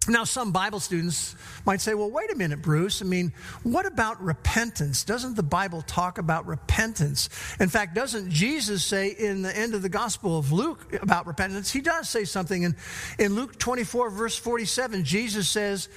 Now, 0.07 0.23
some 0.23 0.51
Bible 0.51 0.79
students 0.79 1.35
might 1.65 1.81
say, 1.81 1.95
well, 1.95 2.11
wait 2.11 2.31
a 2.31 2.35
minute, 2.35 2.61
Bruce. 2.61 3.01
I 3.01 3.05
mean, 3.05 3.33
what 3.63 3.87
about 3.87 4.21
repentance? 4.21 5.03
Doesn't 5.03 5.35
the 5.35 5.41
Bible 5.41 5.81
talk 5.81 6.19
about 6.19 6.45
repentance? 6.45 7.29
In 7.59 7.69
fact, 7.69 7.95
doesn't 7.95 8.29
Jesus 8.29 8.83
say 8.83 9.07
in 9.07 9.41
the 9.41 9.57
end 9.57 9.73
of 9.73 9.81
the 9.81 9.89
Gospel 9.89 10.37
of 10.37 10.51
Luke 10.51 10.93
about 11.01 11.25
repentance? 11.25 11.71
He 11.71 11.81
does 11.81 12.07
say 12.07 12.25
something. 12.25 12.61
In, 12.61 12.75
in 13.17 13.33
Luke 13.33 13.57
24, 13.57 14.11
verse 14.11 14.37
47, 14.37 15.03
Jesus 15.03 15.49
says 15.49 15.89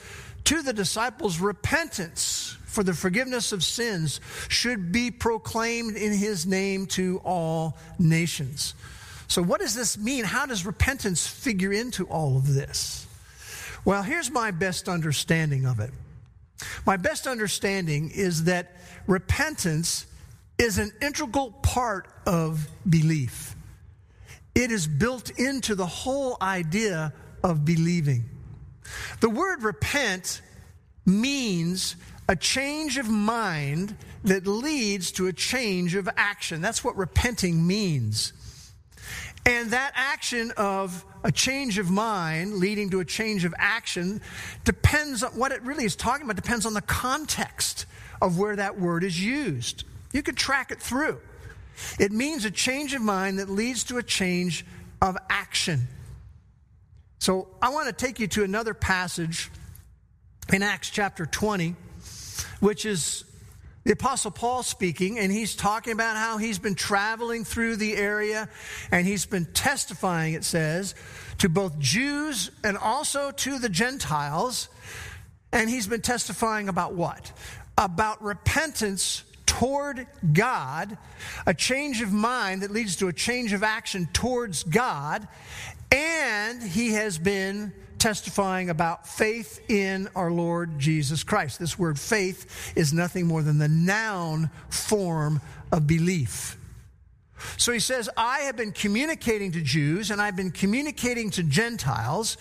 to 0.44 0.62
the 0.62 0.72
disciples, 0.72 1.40
repentance 1.40 2.56
for 2.68 2.84
the 2.84 2.94
forgiveness 2.94 3.50
of 3.52 3.64
sins 3.64 4.20
should 4.48 4.92
be 4.92 5.10
proclaimed 5.10 5.96
in 5.96 6.12
his 6.12 6.46
name 6.46 6.86
to 6.86 7.20
all 7.24 7.76
nations. 7.98 8.74
So, 9.26 9.42
what 9.42 9.60
does 9.60 9.74
this 9.74 9.98
mean? 9.98 10.24
How 10.24 10.46
does 10.46 10.64
repentance 10.64 11.26
figure 11.26 11.72
into 11.72 12.04
all 12.04 12.36
of 12.36 12.54
this? 12.54 13.06
Well, 13.84 14.02
here's 14.02 14.30
my 14.30 14.50
best 14.50 14.88
understanding 14.88 15.66
of 15.66 15.80
it. 15.80 15.90
My 16.84 16.96
best 16.96 17.26
understanding 17.26 18.10
is 18.14 18.44
that 18.44 18.72
repentance 19.06 20.06
is 20.58 20.78
an 20.78 20.92
integral 21.00 21.52
part 21.62 22.08
of 22.26 22.68
belief. 22.88 23.54
It 24.54 24.70
is 24.70 24.86
built 24.86 25.30
into 25.38 25.74
the 25.74 25.86
whole 25.86 26.36
idea 26.42 27.12
of 27.42 27.64
believing. 27.64 28.24
The 29.20 29.30
word 29.30 29.62
repent 29.62 30.42
means 31.06 31.96
a 32.28 32.36
change 32.36 32.98
of 32.98 33.08
mind 33.08 33.96
that 34.24 34.46
leads 34.46 35.12
to 35.12 35.28
a 35.28 35.32
change 35.32 35.94
of 35.94 36.08
action. 36.16 36.60
That's 36.60 36.84
what 36.84 36.96
repenting 36.96 37.66
means. 37.66 38.32
And 39.46 39.70
that 39.70 39.92
action 39.94 40.52
of 40.58 41.06
a 41.24 41.32
change 41.32 41.78
of 41.78 41.90
mind 41.90 42.54
leading 42.54 42.90
to 42.90 43.00
a 43.00 43.04
change 43.04 43.46
of 43.46 43.54
action 43.56 44.20
depends 44.64 45.22
on 45.22 45.30
what 45.32 45.52
it 45.52 45.62
really 45.62 45.84
is 45.84 45.96
talking 45.96 46.24
about, 46.24 46.36
depends 46.36 46.66
on 46.66 46.74
the 46.74 46.82
context 46.82 47.86
of 48.20 48.38
where 48.38 48.56
that 48.56 48.78
word 48.78 49.04
is 49.04 49.18
used. 49.18 49.84
You 50.12 50.22
can 50.22 50.34
track 50.34 50.70
it 50.70 50.82
through. 50.82 51.20
It 51.98 52.12
means 52.12 52.44
a 52.44 52.50
change 52.50 52.92
of 52.92 53.00
mind 53.00 53.38
that 53.38 53.48
leads 53.48 53.84
to 53.84 53.96
a 53.96 54.02
change 54.02 54.66
of 55.00 55.16
action. 55.30 55.88
So 57.20 57.48
I 57.62 57.70
want 57.70 57.86
to 57.86 57.92
take 57.92 58.20
you 58.20 58.26
to 58.28 58.44
another 58.44 58.74
passage 58.74 59.50
in 60.52 60.62
Acts 60.62 60.90
chapter 60.90 61.24
20, 61.24 61.74
which 62.60 62.84
is 62.84 63.24
the 63.84 63.92
Apostle 63.92 64.30
Paul 64.30 64.62
speaking, 64.62 65.18
and 65.18 65.32
he's 65.32 65.56
talking 65.56 65.92
about 65.92 66.16
how 66.16 66.36
he's 66.36 66.58
been 66.58 66.74
traveling 66.74 67.44
through 67.44 67.76
the 67.76 67.96
area 67.96 68.48
and 68.90 69.06
he's 69.06 69.24
been 69.24 69.46
testifying, 69.46 70.34
it 70.34 70.44
says, 70.44 70.94
to 71.38 71.48
both 71.48 71.78
Jews 71.78 72.50
and 72.62 72.76
also 72.76 73.30
to 73.30 73.58
the 73.58 73.68
Gentiles. 73.68 74.68
And 75.52 75.70
he's 75.70 75.86
been 75.86 76.02
testifying 76.02 76.68
about 76.68 76.92
what? 76.94 77.32
About 77.78 78.22
repentance 78.22 79.24
toward 79.46 80.06
God, 80.34 80.98
a 81.46 81.54
change 81.54 82.02
of 82.02 82.12
mind 82.12 82.62
that 82.62 82.70
leads 82.70 82.96
to 82.96 83.08
a 83.08 83.12
change 83.12 83.54
of 83.54 83.62
action 83.62 84.06
towards 84.12 84.62
God, 84.64 85.26
and 85.90 86.62
he 86.62 86.92
has 86.92 87.16
been 87.16 87.72
testifying 87.98 88.70
about 88.70 89.06
faith 89.06 89.60
in 89.68 90.08
our 90.14 90.30
Lord 90.30 90.78
Jesus 90.78 91.24
Christ. 91.24 91.58
This 91.58 91.78
word 91.78 91.98
faith 91.98 92.72
is 92.76 92.92
nothing 92.92 93.26
more 93.26 93.42
than 93.42 93.58
the 93.58 93.68
noun 93.68 94.50
form 94.70 95.40
of 95.72 95.86
belief. 95.86 96.56
So 97.56 97.72
he 97.72 97.80
says, 97.80 98.08
I 98.16 98.40
have 98.40 98.56
been 98.56 98.72
communicating 98.72 99.52
to 99.52 99.60
Jews 99.60 100.10
and 100.10 100.20
I've 100.20 100.36
been 100.36 100.50
communicating 100.50 101.30
to 101.32 101.42
Gentiles 101.42 102.36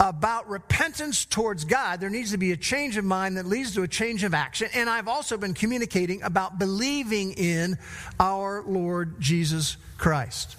about 0.00 0.48
repentance 0.48 1.24
towards 1.24 1.64
God. 1.64 2.00
There 2.00 2.10
needs 2.10 2.32
to 2.32 2.36
be 2.36 2.52
a 2.52 2.56
change 2.56 2.96
of 2.96 3.04
mind 3.04 3.36
that 3.36 3.46
leads 3.46 3.74
to 3.74 3.82
a 3.82 3.88
change 3.88 4.24
of 4.24 4.34
action. 4.34 4.68
And 4.74 4.90
I've 4.90 5.08
also 5.08 5.36
been 5.36 5.54
communicating 5.54 6.22
about 6.22 6.58
believing 6.58 7.32
in 7.32 7.78
our 8.18 8.62
Lord 8.66 9.20
Jesus 9.20 9.76
Christ. 9.98 10.56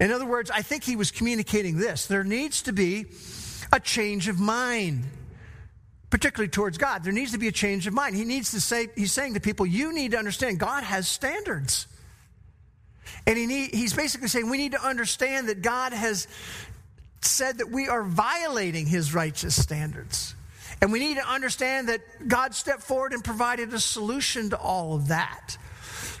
In 0.00 0.10
other 0.12 0.26
words, 0.26 0.50
I 0.50 0.62
think 0.62 0.84
he 0.84 0.96
was 0.96 1.10
communicating 1.10 1.76
this. 1.78 2.06
There 2.06 2.24
needs 2.24 2.62
to 2.62 2.72
be 2.72 3.06
a 3.72 3.80
change 3.80 4.28
of 4.28 4.38
mind, 4.38 5.04
particularly 6.10 6.50
towards 6.50 6.78
God. 6.78 7.02
There 7.02 7.12
needs 7.12 7.32
to 7.32 7.38
be 7.38 7.48
a 7.48 7.52
change 7.52 7.86
of 7.86 7.94
mind. 7.94 8.14
He 8.14 8.24
needs 8.24 8.50
to 8.52 8.60
say, 8.60 8.88
he's 8.94 9.12
saying 9.12 9.34
to 9.34 9.40
people, 9.40 9.66
you 9.66 9.92
need 9.92 10.12
to 10.12 10.18
understand 10.18 10.58
God 10.58 10.84
has 10.84 11.08
standards. 11.08 11.86
And 13.26 13.36
he 13.36 13.46
need, 13.46 13.74
he's 13.74 13.94
basically 13.94 14.28
saying 14.28 14.48
we 14.50 14.58
need 14.58 14.72
to 14.72 14.84
understand 14.84 15.48
that 15.48 15.62
God 15.62 15.92
has 15.92 16.28
said 17.22 17.58
that 17.58 17.70
we 17.70 17.88
are 17.88 18.02
violating 18.02 18.86
his 18.86 19.14
righteous 19.14 19.60
standards. 19.60 20.34
And 20.80 20.90
we 20.90 20.98
need 20.98 21.16
to 21.16 21.26
understand 21.26 21.88
that 21.88 22.00
God 22.26 22.54
stepped 22.54 22.82
forward 22.82 23.12
and 23.12 23.22
provided 23.22 23.72
a 23.72 23.78
solution 23.78 24.50
to 24.50 24.58
all 24.58 24.94
of 24.94 25.08
that. 25.08 25.56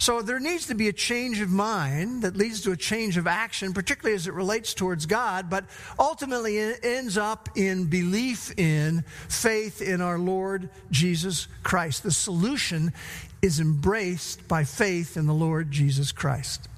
So 0.02 0.20
there 0.20 0.40
needs 0.40 0.66
to 0.66 0.74
be 0.74 0.88
a 0.88 0.92
change 0.92 1.40
of 1.40 1.48
mind 1.48 2.22
that 2.22 2.34
leads 2.34 2.62
to 2.62 2.72
a 2.72 2.76
change 2.76 3.16
of 3.16 3.28
action, 3.28 3.72
particularly 3.72 4.16
as 4.16 4.26
it 4.26 4.34
relates 4.34 4.74
towards 4.74 5.06
God, 5.06 5.48
but 5.48 5.64
ultimately 5.96 6.58
it 6.58 6.80
ends 6.84 7.16
up 7.16 7.50
in 7.54 7.84
belief 7.84 8.50
in 8.58 9.04
faith 9.28 9.80
in 9.80 10.00
our 10.00 10.18
Lord 10.18 10.70
Jesus 10.90 11.46
Christ. 11.62 12.02
The 12.02 12.10
solution 12.10 12.92
is 13.42 13.60
embraced 13.60 14.48
by 14.48 14.64
faith 14.64 15.16
in 15.16 15.26
the 15.28 15.34
Lord 15.34 15.70
Jesus 15.70 16.10
Christ. 16.10 16.68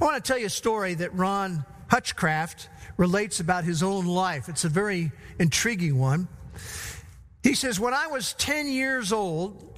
I 0.00 0.02
want 0.06 0.16
to 0.16 0.26
tell 0.26 0.38
you 0.38 0.46
a 0.46 0.48
story 0.48 0.94
that 0.94 1.12
Ron 1.12 1.66
Hutchcraft 1.88 2.70
relates 2.96 3.38
about 3.38 3.64
his 3.64 3.82
own 3.82 4.06
life. 4.06 4.48
It's 4.48 4.64
a 4.64 4.70
very 4.70 5.12
intriguing 5.38 5.98
one. 5.98 6.26
He 7.42 7.54
says, 7.54 7.78
When 7.78 7.92
I 7.92 8.06
was 8.06 8.32
10 8.32 8.66
years 8.68 9.12
old, 9.12 9.69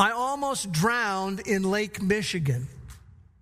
I 0.00 0.12
almost 0.12 0.72
drowned 0.72 1.40
in 1.40 1.62
Lake 1.62 2.00
Michigan. 2.00 2.68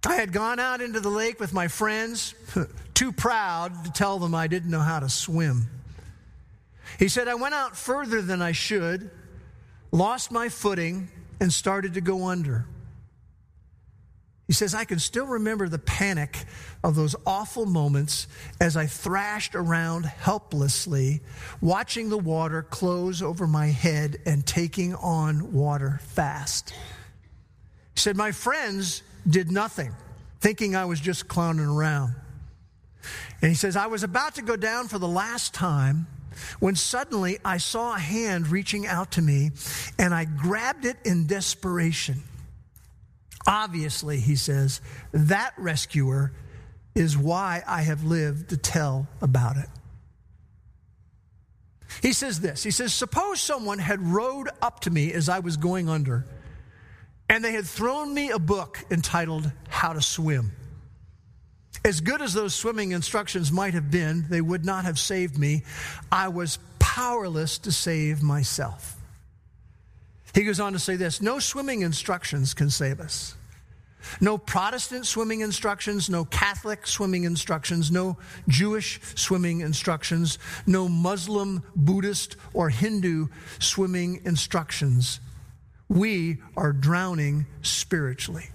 I 0.05 0.17
had 0.17 0.33
gone 0.33 0.59
out 0.59 0.81
into 0.81 0.99
the 0.99 1.09
lake 1.09 1.39
with 1.39 1.53
my 1.53 1.69
friends, 1.69 2.35
too 2.95 3.13
proud 3.13 3.85
to 3.85 3.93
tell 3.93 4.19
them 4.19 4.35
I 4.35 4.49
didn't 4.49 4.69
know 4.69 4.81
how 4.81 4.99
to 4.99 5.09
swim. 5.09 5.69
He 6.99 7.07
said, 7.07 7.29
I 7.29 7.37
went 7.37 7.55
out 7.55 7.77
further 7.77 8.21
than 8.21 8.43
I 8.43 8.51
should, 8.51 9.09
lost 9.93 10.33
my 10.33 10.49
footing, 10.49 11.09
and 11.39 11.53
started 11.53 11.95
to 11.95 12.01
go 12.01 12.27
under. 12.27 12.65
He 14.49 14.55
says, 14.55 14.75
I 14.75 14.87
can 14.87 14.99
still 14.99 15.27
remember 15.27 15.69
the 15.69 15.79
panic 15.79 16.45
of 16.83 16.95
those 16.95 17.15
awful 17.27 17.67
moments 17.67 18.27
as 18.63 18.79
I 18.79 18.87
thrashed 18.87 19.55
around 19.55 20.07
helplessly, 20.07 21.21
watching 21.61 22.09
the 22.09 22.17
water 22.17 22.63
close 22.63 23.21
over 23.21 23.47
my 23.47 23.67
head 23.67 24.17
and 24.25 24.47
taking 24.47 24.95
on 24.95 25.53
water 25.53 26.01
fast. 26.03 26.71
He 27.95 28.01
said, 28.01 28.17
My 28.17 28.33
friends 28.33 29.03
did 29.29 29.53
nothing, 29.53 29.93
thinking 30.41 30.75
I 30.75 30.87
was 30.87 30.99
just 30.99 31.29
clowning 31.29 31.67
around. 31.67 32.15
And 33.43 33.51
he 33.51 33.55
says, 33.55 33.77
I 33.77 33.87
was 33.87 34.03
about 34.03 34.37
to 34.37 34.43
go 34.43 34.57
down 34.57 34.89
for 34.89 34.99
the 34.99 35.09
last 35.09 35.53
time 35.53 36.07
when 36.59 36.75
suddenly 36.75 37.39
I 37.45 37.59
saw 37.59 37.97
a 37.97 37.99
hand 37.99 38.49
reaching 38.49 38.87
out 38.87 39.13
to 39.13 39.23
me 39.23 39.51
and 39.99 40.15
I 40.15 40.25
grabbed 40.25 40.87
it 40.87 40.97
in 41.05 41.27
desperation. 41.27 42.23
Obviously, 43.49 44.21
he 44.21 44.37
says, 44.37 44.83
that 45.13 45.55
rescuer 45.57 46.33
is 46.95 47.17
why 47.17 47.63
I 47.67 47.81
have 47.81 48.05
lived 48.05 48.51
to 48.51 48.59
tell 48.59 49.09
about 49.23 49.57
it. 49.57 49.69
He 52.03 52.13
says 52.13 52.41
this 52.41 52.63
He 52.63 52.71
says, 52.71 52.93
Suppose 52.93 53.41
someone 53.41 53.79
had 53.79 54.03
rowed 54.03 54.51
up 54.61 54.81
to 54.81 54.91
me 54.91 55.15
as 55.15 55.31
I 55.31 55.39
was 55.39 55.57
going 55.57 55.89
under, 55.89 56.27
and 57.31 57.43
they 57.43 57.53
had 57.53 57.65
thrown 57.65 58.13
me 58.13 58.31
a 58.31 58.39
book 58.39 58.85
entitled 58.91 59.51
How 59.71 59.95
to 59.95 60.03
Swim. 60.03 60.53
As 61.87 62.03
good 62.03 62.21
as 62.21 62.35
those 62.35 62.55
swimming 62.55 62.93
instructions 62.93 63.51
might 63.51 63.73
have 63.73 63.91
been, 63.91 64.27
they 64.29 64.43
would 64.43 64.67
not 64.67 64.85
have 64.85 64.99
saved 64.99 65.39
me. 65.39 65.63
I 66.13 66.29
was 66.29 66.59
powerless 66.79 67.57
to 67.61 67.73
save 67.73 68.23
myself. 68.23 68.97
He 70.35 70.45
goes 70.45 70.61
on 70.61 70.75
to 70.75 70.79
say 70.79 70.97
this 70.97 71.23
no 71.23 71.39
swimming 71.39 71.81
instructions 71.81 72.53
can 72.53 72.69
save 72.69 73.01
us. 73.01 73.35
No 74.21 74.39
Protestant 74.39 75.07
swimming 75.07 75.41
instructions, 75.41 76.09
no 76.09 76.25
Catholic 76.25 76.87
swimming 76.87 77.25
instructions, 77.25 77.91
no 77.91 78.19
Jewish 78.49 79.01
swimming 79.15 79.61
instructions, 79.61 80.39
no 80.67 80.89
Muslim, 80.89 81.63
Buddhist, 81.77 82.37
or 82.53 82.71
Hindu 82.71 83.29
swimming 83.59 84.23
instructions. 84.25 85.21
We 85.89 86.39
are 86.57 86.73
drowning 86.73 87.47
spiritually. 87.63 88.51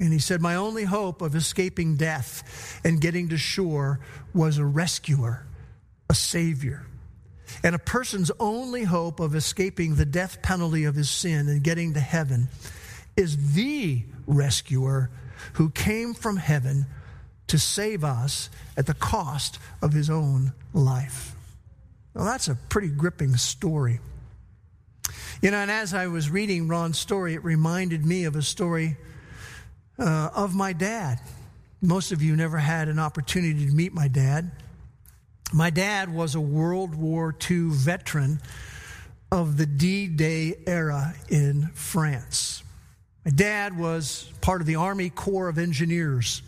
And 0.00 0.12
he 0.12 0.18
said, 0.18 0.40
My 0.40 0.54
only 0.54 0.84
hope 0.84 1.22
of 1.22 1.34
escaping 1.34 1.96
death 1.96 2.80
and 2.84 3.00
getting 3.00 3.30
to 3.30 3.36
shore 3.36 4.00
was 4.32 4.58
a 4.58 4.64
rescuer, 4.64 5.44
a 6.08 6.14
savior. 6.14 6.86
And 7.64 7.74
a 7.74 7.78
person's 7.78 8.30
only 8.38 8.84
hope 8.84 9.20
of 9.20 9.34
escaping 9.34 9.96
the 9.96 10.04
death 10.04 10.42
penalty 10.42 10.84
of 10.84 10.94
his 10.94 11.10
sin 11.10 11.48
and 11.48 11.62
getting 11.62 11.94
to 11.94 12.00
heaven 12.00 12.48
is 13.18 13.54
the 13.54 14.02
rescuer 14.26 15.10
who 15.54 15.70
came 15.70 16.14
from 16.14 16.36
heaven 16.36 16.86
to 17.48 17.58
save 17.58 18.04
us 18.04 18.48
at 18.76 18.86
the 18.86 18.94
cost 18.94 19.58
of 19.82 19.92
his 19.92 20.08
own 20.08 20.52
life. 20.72 21.34
Well, 22.14 22.24
that's 22.24 22.46
a 22.46 22.54
pretty 22.54 22.88
gripping 22.88 23.36
story. 23.36 23.98
You 25.42 25.50
know, 25.50 25.58
and 25.58 25.70
as 25.70 25.94
I 25.94 26.06
was 26.06 26.30
reading 26.30 26.68
Ron's 26.68 26.98
story, 26.98 27.34
it 27.34 27.42
reminded 27.42 28.06
me 28.06 28.24
of 28.24 28.36
a 28.36 28.42
story 28.42 28.96
uh, 29.98 30.30
of 30.34 30.54
my 30.54 30.72
dad. 30.72 31.20
Most 31.80 32.12
of 32.12 32.22
you 32.22 32.36
never 32.36 32.58
had 32.58 32.88
an 32.88 32.98
opportunity 32.98 33.66
to 33.66 33.72
meet 33.72 33.92
my 33.92 34.08
dad. 34.08 34.50
My 35.52 35.70
dad 35.70 36.12
was 36.12 36.34
a 36.34 36.40
World 36.40 36.94
War 36.94 37.34
II 37.50 37.70
veteran 37.70 38.40
of 39.32 39.56
the 39.56 39.66
D 39.66 40.06
Day 40.06 40.54
era 40.66 41.14
in 41.28 41.68
France. 41.74 42.62
My 43.28 43.34
dad 43.34 43.76
was 43.76 44.32
part 44.40 44.62
of 44.62 44.66
the 44.66 44.76
Army 44.76 45.10
Corps 45.10 45.50
of 45.50 45.58
Engineers. 45.58 46.40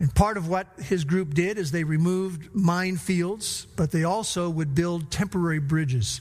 And 0.00 0.12
part 0.12 0.36
of 0.36 0.48
what 0.48 0.66
his 0.82 1.04
group 1.04 1.34
did 1.34 1.56
is 1.56 1.70
they 1.70 1.84
removed 1.84 2.52
minefields, 2.52 3.66
but 3.76 3.92
they 3.92 4.02
also 4.02 4.50
would 4.50 4.74
build 4.74 5.12
temporary 5.12 5.60
bridges. 5.60 6.20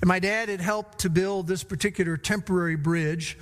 And 0.00 0.08
my 0.08 0.18
dad 0.18 0.48
had 0.48 0.60
helped 0.60 0.98
to 1.02 1.08
build 1.08 1.46
this 1.46 1.62
particular 1.62 2.16
temporary 2.16 2.74
bridge 2.74 3.38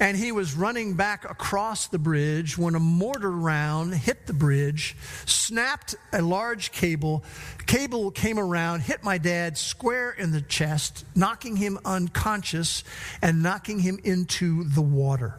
and 0.00 0.16
he 0.16 0.32
was 0.32 0.54
running 0.54 0.94
back 0.94 1.28
across 1.28 1.86
the 1.86 1.98
bridge 1.98 2.58
when 2.58 2.74
a 2.74 2.80
mortar 2.80 3.30
round 3.30 3.94
hit 3.94 4.26
the 4.26 4.32
bridge, 4.32 4.96
snapped 5.26 5.94
a 6.12 6.22
large 6.22 6.72
cable. 6.72 7.24
Cable 7.66 8.10
came 8.10 8.38
around, 8.38 8.80
hit 8.80 9.02
my 9.02 9.18
dad 9.18 9.56
square 9.56 10.10
in 10.10 10.32
the 10.32 10.40
chest, 10.40 11.04
knocking 11.14 11.56
him 11.56 11.78
unconscious 11.84 12.84
and 13.22 13.42
knocking 13.42 13.78
him 13.78 13.98
into 14.04 14.64
the 14.64 14.82
water. 14.82 15.38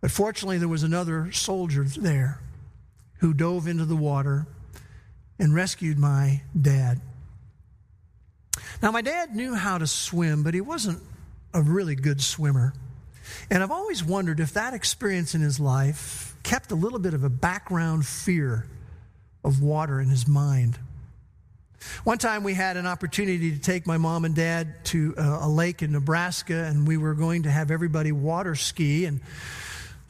But 0.00 0.10
fortunately, 0.10 0.58
there 0.58 0.68
was 0.68 0.82
another 0.82 1.30
soldier 1.32 1.84
there 1.84 2.40
who 3.18 3.34
dove 3.34 3.66
into 3.66 3.84
the 3.84 3.96
water 3.96 4.46
and 5.38 5.54
rescued 5.54 5.98
my 5.98 6.42
dad. 6.60 7.00
Now, 8.82 8.90
my 8.90 9.02
dad 9.02 9.34
knew 9.34 9.54
how 9.54 9.78
to 9.78 9.86
swim, 9.86 10.42
but 10.42 10.54
he 10.54 10.62
wasn't 10.62 11.02
a 11.52 11.62
really 11.62 11.94
good 11.94 12.20
swimmer. 12.20 12.74
And 13.50 13.62
I've 13.62 13.70
always 13.70 14.04
wondered 14.04 14.40
if 14.40 14.52
that 14.54 14.74
experience 14.74 15.34
in 15.34 15.40
his 15.40 15.60
life 15.60 16.36
kept 16.42 16.70
a 16.72 16.74
little 16.74 16.98
bit 16.98 17.14
of 17.14 17.24
a 17.24 17.28
background 17.28 18.06
fear 18.06 18.66
of 19.44 19.62
water 19.62 20.00
in 20.00 20.08
his 20.08 20.26
mind. 20.26 20.78
One 22.04 22.18
time 22.18 22.44
we 22.44 22.54
had 22.54 22.76
an 22.76 22.86
opportunity 22.86 23.52
to 23.52 23.58
take 23.58 23.86
my 23.86 23.96
mom 23.96 24.24
and 24.24 24.34
dad 24.34 24.84
to 24.86 25.14
uh, 25.16 25.40
a, 25.42 25.48
lake 25.48 25.82
in 25.82 25.92
Nebraska, 25.92 26.64
and 26.64 26.86
we 26.86 26.98
were 26.98 27.14
going 27.14 27.44
to 27.44 27.50
have 27.50 27.70
everybody 27.70 28.12
water 28.12 28.54
ski. 28.54 29.06
And 29.06 29.20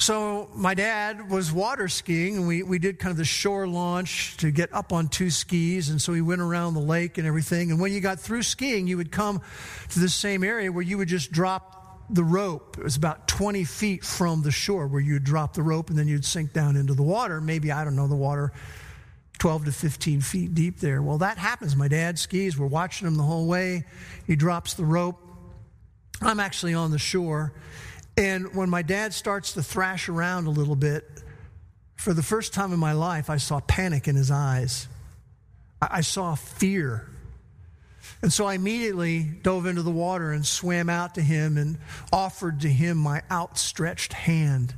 so 0.00 0.48
my 0.54 0.72
dad 0.72 1.30
was 1.30 1.52
water 1.52 1.86
skiing, 1.86 2.38
and 2.38 2.48
we, 2.48 2.62
we 2.62 2.78
did 2.78 2.98
kind 2.98 3.10
of 3.10 3.18
the 3.18 3.24
shore 3.26 3.68
launch 3.68 4.34
to 4.38 4.50
get 4.50 4.72
up 4.72 4.94
on 4.94 5.08
two 5.08 5.28
skis. 5.28 5.90
And 5.90 6.00
so 6.00 6.12
we 6.12 6.22
went 6.22 6.40
around 6.40 6.72
the 6.72 6.80
lake 6.80 7.18
and 7.18 7.26
everything. 7.26 7.70
And 7.70 7.78
when 7.78 7.92
you 7.92 8.00
got 8.00 8.18
through 8.18 8.44
skiing, 8.44 8.86
you 8.86 8.96
would 8.96 9.12
come 9.12 9.42
to 9.90 10.00
the 10.00 10.08
same 10.08 10.42
area 10.42 10.72
where 10.72 10.82
you 10.82 10.96
would 10.96 11.08
just 11.08 11.32
drop 11.32 12.06
the 12.08 12.24
rope. 12.24 12.78
It 12.78 12.82
was 12.82 12.96
about 12.96 13.28
20 13.28 13.64
feet 13.64 14.02
from 14.02 14.40
the 14.40 14.50
shore 14.50 14.86
where 14.86 15.02
you'd 15.02 15.22
drop 15.22 15.52
the 15.52 15.62
rope 15.62 15.90
and 15.90 15.98
then 15.98 16.08
you'd 16.08 16.24
sink 16.24 16.54
down 16.54 16.76
into 16.76 16.94
the 16.94 17.02
water. 17.02 17.38
Maybe, 17.42 17.70
I 17.70 17.84
don't 17.84 17.94
know, 17.94 18.08
the 18.08 18.16
water 18.16 18.54
12 19.38 19.66
to 19.66 19.72
15 19.72 20.22
feet 20.22 20.54
deep 20.54 20.80
there. 20.80 21.02
Well, 21.02 21.18
that 21.18 21.36
happens. 21.36 21.76
My 21.76 21.88
dad 21.88 22.18
skis. 22.18 22.56
We're 22.56 22.68
watching 22.68 23.06
him 23.06 23.16
the 23.16 23.22
whole 23.22 23.46
way. 23.46 23.84
He 24.26 24.34
drops 24.34 24.72
the 24.72 24.86
rope. 24.86 25.20
I'm 26.22 26.40
actually 26.40 26.72
on 26.72 26.90
the 26.90 26.98
shore. 26.98 27.52
And 28.20 28.54
when 28.54 28.68
my 28.68 28.82
dad 28.82 29.14
starts 29.14 29.54
to 29.54 29.62
thrash 29.62 30.10
around 30.10 30.46
a 30.46 30.50
little 30.50 30.76
bit, 30.76 31.22
for 31.96 32.12
the 32.12 32.22
first 32.22 32.52
time 32.52 32.70
in 32.70 32.78
my 32.78 32.92
life, 32.92 33.30
I 33.30 33.38
saw 33.38 33.60
panic 33.60 34.08
in 34.08 34.14
his 34.14 34.30
eyes. 34.30 34.88
I 35.80 36.02
saw 36.02 36.34
fear. 36.34 37.08
And 38.20 38.30
so 38.30 38.44
I 38.44 38.54
immediately 38.54 39.22
dove 39.22 39.64
into 39.64 39.80
the 39.80 39.90
water 39.90 40.32
and 40.32 40.44
swam 40.44 40.90
out 40.90 41.14
to 41.14 41.22
him 41.22 41.56
and 41.56 41.78
offered 42.12 42.60
to 42.60 42.68
him 42.68 42.98
my 42.98 43.22
outstretched 43.30 44.12
hand. 44.12 44.74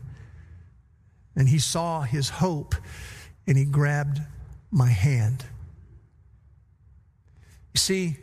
And 1.34 1.48
he 1.48 1.58
saw 1.58 2.02
his 2.02 2.28
hope 2.28 2.76
and 3.48 3.58
he 3.58 3.64
grabbed 3.64 4.20
my 4.70 4.88
hand. 4.88 5.44
You 7.74 7.80
see, 7.80 8.18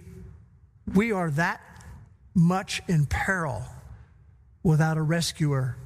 we 0.95 1.11
are 1.11 1.29
that 1.31 1.59
much 2.33 2.81
in 2.87 3.05
peril 3.05 3.65
without 4.63 4.97
a 4.97 5.01
rescuer 5.01 5.77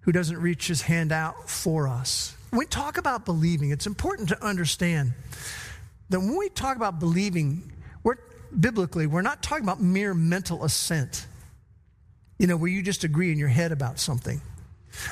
who 0.00 0.12
doesn't 0.12 0.38
reach 0.38 0.66
his 0.66 0.82
hand 0.82 1.12
out 1.12 1.48
for 1.48 1.88
us. 1.88 2.36
When 2.50 2.58
we 2.58 2.66
talk 2.66 2.98
about 2.98 3.24
believing, 3.24 3.70
it's 3.70 3.86
important 3.86 4.28
to 4.28 4.44
understand 4.44 5.12
that 6.10 6.20
when 6.20 6.36
we 6.36 6.48
talk 6.50 6.76
about 6.76 7.00
believing, 7.00 7.72
we're 8.02 8.16
biblically, 8.58 9.06
we're 9.06 9.22
not 9.22 9.42
talking 9.42 9.64
about 9.64 9.80
mere 9.80 10.14
mental 10.14 10.64
assent. 10.64 11.26
You 12.38 12.46
know, 12.46 12.56
where 12.56 12.70
you 12.70 12.82
just 12.82 13.04
agree 13.04 13.32
in 13.32 13.38
your 13.38 13.48
head 13.48 13.72
about 13.72 13.98
something. 13.98 14.40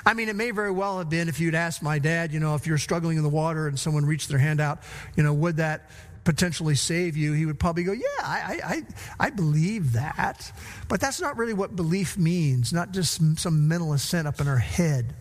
I 0.05 0.15
mean, 0.15 0.29
it 0.29 0.37
may 0.37 0.51
very 0.51 0.71
well 0.71 0.99
have 0.99 1.09
been 1.09 1.29
if 1.29 1.41
you'd 1.41 1.55
asked 1.55 1.83
my 1.83 1.99
dad, 1.99 2.33
you 2.33 2.41
know, 2.41 2.55
if 2.55 2.67
you're 2.67 2.79
struggling 2.79 3.17
in 3.17 3.23
the 3.23 3.29
water 3.29 3.69
and 3.69 3.79
someone 3.79 4.05
reached 4.05 4.29
their 4.29 4.39
hand 4.39 4.61
out, 4.61 4.81
you 5.17 5.23
know, 5.23 5.33
would 5.33 5.57
that 5.57 5.91
potentially 6.25 6.75
save 6.75 7.17
you, 7.17 7.33
he 7.33 7.47
would 7.47 7.59
probably 7.59 7.85
go, 7.85 7.93
Yeah, 7.93 8.07
I, 8.23 8.61
I, 8.65 8.83
I 9.27 9.31
believe 9.31 9.93
that. 9.95 10.53
But 10.89 11.01
that's 11.01 11.21
not 11.21 11.37
really 11.37 11.55
what 11.55 11.75
belief 11.77 12.17
means, 12.17 12.73
not 12.73 12.93
just 12.93 13.39
some 13.39 13.69
mental 13.69 13.93
assent 13.93 14.29
up 14.29 14.41
in 14.41 14.49
our 14.49 14.59
head. 14.59 15.15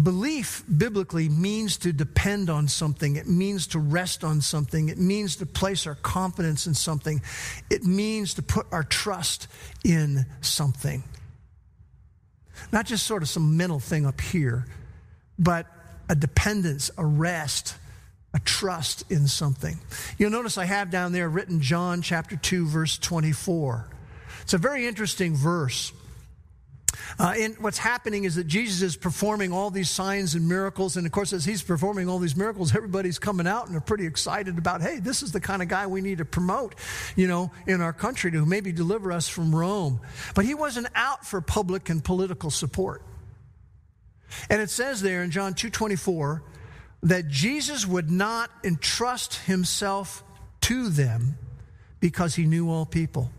Belief 0.00 0.64
biblically 0.74 1.28
means 1.28 1.76
to 1.78 1.92
depend 1.92 2.48
on 2.48 2.66
something. 2.66 3.16
It 3.16 3.28
means 3.28 3.66
to 3.68 3.78
rest 3.78 4.24
on 4.24 4.40
something. 4.40 4.88
It 4.88 4.96
means 4.96 5.36
to 5.36 5.46
place 5.46 5.86
our 5.86 5.96
confidence 5.96 6.66
in 6.66 6.72
something. 6.72 7.20
It 7.68 7.84
means 7.84 8.34
to 8.34 8.42
put 8.42 8.66
our 8.72 8.84
trust 8.84 9.48
in 9.84 10.24
something. 10.40 11.04
Not 12.72 12.86
just 12.86 13.06
sort 13.06 13.22
of 13.22 13.28
some 13.28 13.58
mental 13.58 13.80
thing 13.80 14.06
up 14.06 14.20
here, 14.20 14.66
but 15.38 15.66
a 16.08 16.14
dependence, 16.14 16.90
a 16.96 17.04
rest, 17.04 17.76
a 18.34 18.40
trust 18.40 19.10
in 19.10 19.26
something. 19.26 19.78
You'll 20.18 20.30
notice 20.30 20.56
I 20.56 20.64
have 20.64 20.90
down 20.90 21.12
there 21.12 21.28
written 21.28 21.60
John 21.60 22.02
chapter 22.02 22.36
2, 22.36 22.66
verse 22.66 22.98
24. 22.98 23.88
It's 24.42 24.54
a 24.54 24.58
very 24.58 24.86
interesting 24.86 25.36
verse. 25.36 25.92
Uh, 27.18 27.34
and 27.38 27.58
what's 27.58 27.78
happening 27.78 28.24
is 28.24 28.36
that 28.36 28.46
Jesus 28.46 28.82
is 28.82 28.96
performing 28.96 29.52
all 29.52 29.70
these 29.70 29.90
signs 29.90 30.34
and 30.34 30.48
miracles. 30.48 30.96
And 30.96 31.06
of 31.06 31.12
course, 31.12 31.32
as 31.32 31.44
he's 31.44 31.62
performing 31.62 32.08
all 32.08 32.18
these 32.18 32.36
miracles, 32.36 32.74
everybody's 32.74 33.18
coming 33.18 33.46
out 33.46 33.66
and 33.66 33.74
they're 33.74 33.80
pretty 33.80 34.06
excited 34.06 34.58
about, 34.58 34.82
hey, 34.82 34.98
this 34.98 35.22
is 35.22 35.32
the 35.32 35.40
kind 35.40 35.62
of 35.62 35.68
guy 35.68 35.86
we 35.86 36.00
need 36.00 36.18
to 36.18 36.24
promote, 36.24 36.74
you 37.16 37.28
know, 37.28 37.50
in 37.66 37.80
our 37.80 37.92
country 37.92 38.30
to 38.32 38.46
maybe 38.46 38.72
deliver 38.72 39.12
us 39.12 39.28
from 39.28 39.54
Rome. 39.54 40.00
But 40.34 40.44
he 40.44 40.54
wasn't 40.54 40.88
out 40.94 41.26
for 41.26 41.40
public 41.40 41.88
and 41.90 42.02
political 42.02 42.50
support. 42.50 43.02
And 44.48 44.62
it 44.62 44.70
says 44.70 45.02
there 45.02 45.22
in 45.22 45.30
John 45.30 45.54
2:24 45.54 46.42
that 47.02 47.28
Jesus 47.28 47.86
would 47.86 48.10
not 48.10 48.50
entrust 48.62 49.34
himself 49.34 50.22
to 50.62 50.88
them 50.88 51.36
because 52.00 52.34
he 52.34 52.44
knew 52.44 52.70
all 52.70 52.86
people. 52.86 53.30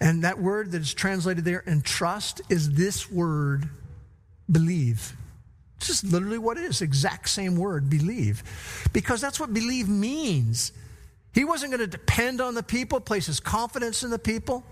And 0.00 0.24
that 0.24 0.40
word 0.40 0.72
that 0.72 0.80
is 0.80 0.94
translated 0.94 1.44
there, 1.44 1.62
entrust, 1.66 2.40
is 2.48 2.72
this 2.72 3.10
word, 3.10 3.68
believe. 4.50 5.14
It's 5.76 5.86
just 5.86 6.04
literally 6.04 6.38
what 6.38 6.58
it 6.58 6.64
is, 6.64 6.80
exact 6.80 7.28
same 7.28 7.56
word, 7.56 7.88
believe. 7.88 8.42
Because 8.92 9.20
that's 9.20 9.38
what 9.38 9.52
believe 9.54 9.88
means. 9.88 10.72
He 11.34 11.44
wasn't 11.44 11.72
going 11.72 11.80
to 11.80 11.86
depend 11.86 12.40
on 12.40 12.54
the 12.54 12.62
people, 12.62 13.00
place 13.00 13.26
his 13.26 13.40
confidence 13.40 14.02
in 14.02 14.10
the 14.10 14.18
people. 14.18 14.64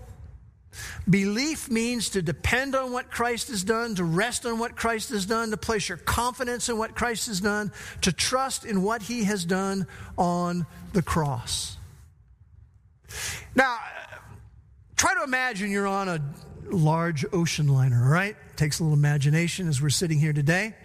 Belief 1.09 1.69
means 1.69 2.09
to 2.09 2.21
depend 2.21 2.75
on 2.75 2.91
what 2.91 3.11
Christ 3.11 3.49
has 3.49 3.63
done, 3.63 3.95
to 3.95 4.03
rest 4.03 4.45
on 4.45 4.59
what 4.59 4.75
Christ 4.75 5.09
has 5.09 5.25
done, 5.25 5.51
to 5.51 5.57
place 5.57 5.89
your 5.89 5.97
confidence 5.97 6.69
in 6.69 6.77
what 6.77 6.95
Christ 6.95 7.27
has 7.27 7.41
done, 7.41 7.71
to 8.01 8.11
trust 8.11 8.65
in 8.65 8.81
what 8.83 9.01
he 9.01 9.25
has 9.25 9.43
done 9.45 9.87
on 10.17 10.65
the 10.93 11.01
cross. 11.01 11.77
Now, 13.55 13.77
Try 15.01 15.15
to 15.15 15.23
imagine 15.23 15.71
you're 15.71 15.87
on 15.87 16.07
a 16.09 16.21
large 16.69 17.25
ocean 17.33 17.67
liner, 17.67 18.03
all 18.03 18.11
right? 18.11 18.35
Takes 18.55 18.79
a 18.79 18.83
little 18.83 18.95
imagination 18.95 19.67
as 19.67 19.81
we're 19.81 19.89
sitting 19.89 20.19
here 20.19 20.31
today. 20.31 20.75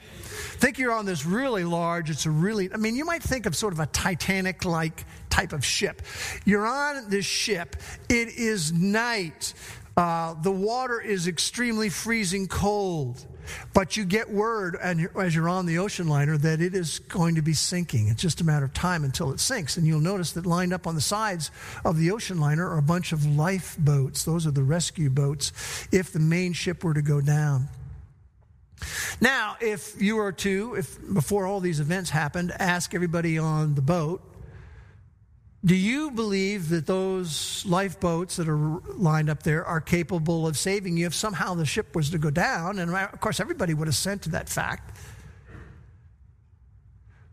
Think 0.58 0.78
you're 0.78 0.92
on 0.92 1.06
this 1.06 1.26
really 1.26 1.64
large, 1.64 2.10
it's 2.10 2.26
a 2.26 2.30
really, 2.30 2.72
I 2.72 2.76
mean, 2.76 2.96
you 2.96 3.04
might 3.04 3.22
think 3.22 3.46
of 3.46 3.54
sort 3.54 3.72
of 3.72 3.80
a 3.80 3.86
Titanic 3.86 4.64
like 4.64 5.04
type 5.28 5.52
of 5.52 5.64
ship. 5.64 6.02
You're 6.44 6.66
on 6.66 7.10
this 7.10 7.26
ship, 7.26 7.76
it 8.08 8.28
is 8.28 8.72
night, 8.72 9.52
uh, 9.96 10.34
the 10.42 10.50
water 10.50 11.00
is 11.00 11.26
extremely 11.26 11.88
freezing 11.88 12.48
cold. 12.48 13.24
But 13.72 13.96
you 13.96 14.04
get 14.04 14.30
word 14.30 14.76
and 14.82 15.08
as 15.14 15.34
you're 15.34 15.48
on 15.48 15.66
the 15.66 15.78
ocean 15.78 16.08
liner 16.08 16.36
that 16.36 16.60
it 16.60 16.74
is 16.74 16.98
going 16.98 17.36
to 17.36 17.42
be 17.42 17.52
sinking. 17.52 18.08
It's 18.08 18.20
just 18.20 18.40
a 18.40 18.44
matter 18.44 18.64
of 18.64 18.72
time 18.72 19.04
until 19.04 19.30
it 19.30 19.38
sinks. 19.38 19.76
And 19.76 19.86
you'll 19.86 20.00
notice 20.00 20.32
that 20.32 20.46
lined 20.46 20.72
up 20.72 20.86
on 20.86 20.96
the 20.96 21.00
sides 21.00 21.52
of 21.84 21.96
the 21.96 22.10
ocean 22.10 22.40
liner 22.40 22.68
are 22.68 22.78
a 22.78 22.82
bunch 22.82 23.12
of 23.12 23.24
lifeboats. 23.24 24.24
Those 24.24 24.46
are 24.46 24.50
the 24.50 24.64
rescue 24.64 25.10
boats 25.10 25.52
if 25.92 26.12
the 26.12 26.18
main 26.18 26.52
ship 26.54 26.82
were 26.82 26.94
to 26.94 27.02
go 27.02 27.20
down. 27.20 27.68
Now, 29.20 29.56
if 29.60 30.00
you 30.00 30.16
were 30.16 30.32
to, 30.32 30.74
if 30.74 30.98
before 31.12 31.46
all 31.46 31.60
these 31.60 31.80
events 31.80 32.10
happened, 32.10 32.52
ask 32.58 32.94
everybody 32.94 33.38
on 33.38 33.74
the 33.74 33.82
boat, 33.82 34.22
do 35.64 35.74
you 35.74 36.12
believe 36.12 36.68
that 36.68 36.86
those 36.86 37.64
lifeboats 37.66 38.36
that 38.36 38.48
are 38.48 38.56
lined 38.56 39.28
up 39.28 39.42
there 39.42 39.64
are 39.64 39.80
capable 39.80 40.46
of 40.46 40.56
saving 40.56 40.96
you 40.96 41.06
if 41.06 41.14
somehow 41.14 41.54
the 41.54 41.66
ship 41.66 41.96
was 41.96 42.10
to 42.10 42.18
go 42.18 42.30
down? 42.30 42.78
And 42.78 42.94
uh, 42.94 43.08
of 43.12 43.20
course, 43.20 43.40
everybody 43.40 43.74
would 43.74 43.88
assent 43.88 44.22
to 44.22 44.30
that 44.30 44.48
fact. 44.48 44.96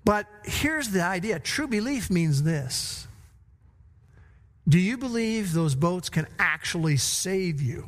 But 0.06 0.28
here's 0.44 0.90
the 0.90 1.04
idea 1.04 1.40
true 1.40 1.68
belief 1.68 2.10
means 2.10 2.44
this 2.44 3.08
Do 4.68 4.80
you 4.80 4.98
believe 4.98 5.54
those 5.54 5.76
boats 5.76 6.10
can 6.10 6.26
actually 6.40 6.98
save 6.98 7.62
you? 7.62 7.88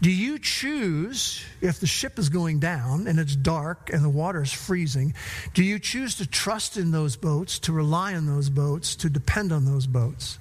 Do 0.00 0.10
you 0.10 0.38
choose, 0.38 1.44
if 1.60 1.80
the 1.80 1.86
ship 1.86 2.18
is 2.18 2.28
going 2.28 2.60
down 2.60 3.06
and 3.06 3.18
it's 3.18 3.36
dark 3.36 3.90
and 3.92 4.04
the 4.04 4.08
water 4.08 4.42
is 4.42 4.52
freezing, 4.52 5.14
do 5.54 5.62
you 5.62 5.78
choose 5.78 6.16
to 6.16 6.26
trust 6.26 6.76
in 6.76 6.90
those 6.90 7.16
boats, 7.16 7.58
to 7.60 7.72
rely 7.72 8.14
on 8.14 8.26
those 8.26 8.50
boats, 8.50 8.96
to 8.96 9.10
depend 9.10 9.52
on 9.52 9.64
those 9.64 9.86
boats? 9.86 10.38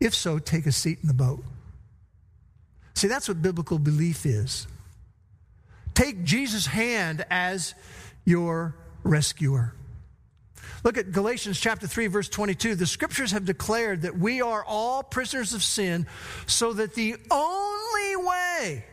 If 0.00 0.14
so, 0.14 0.38
take 0.38 0.66
a 0.66 0.72
seat 0.72 0.98
in 1.02 1.08
the 1.08 1.14
boat. 1.14 1.42
See, 2.94 3.08
that's 3.08 3.28
what 3.28 3.42
biblical 3.42 3.78
belief 3.78 4.24
is. 4.24 4.66
Take 5.94 6.24
Jesus' 6.24 6.66
hand 6.66 7.24
as 7.30 7.74
your 8.24 8.74
rescuer. 9.02 9.74
Look 10.84 10.98
at 10.98 11.12
Galatians 11.12 11.58
chapter 11.58 11.86
3 11.86 12.06
verse 12.08 12.28
22. 12.28 12.74
The 12.74 12.86
scriptures 12.86 13.32
have 13.32 13.44
declared 13.44 14.02
that 14.02 14.18
we 14.18 14.40
are 14.40 14.64
all 14.64 15.02
prisoners 15.02 15.52
of 15.54 15.62
sin 15.62 16.06
so 16.46 16.72
that 16.72 16.94
the 16.94 17.16
only 17.30 18.16
way 18.16 18.84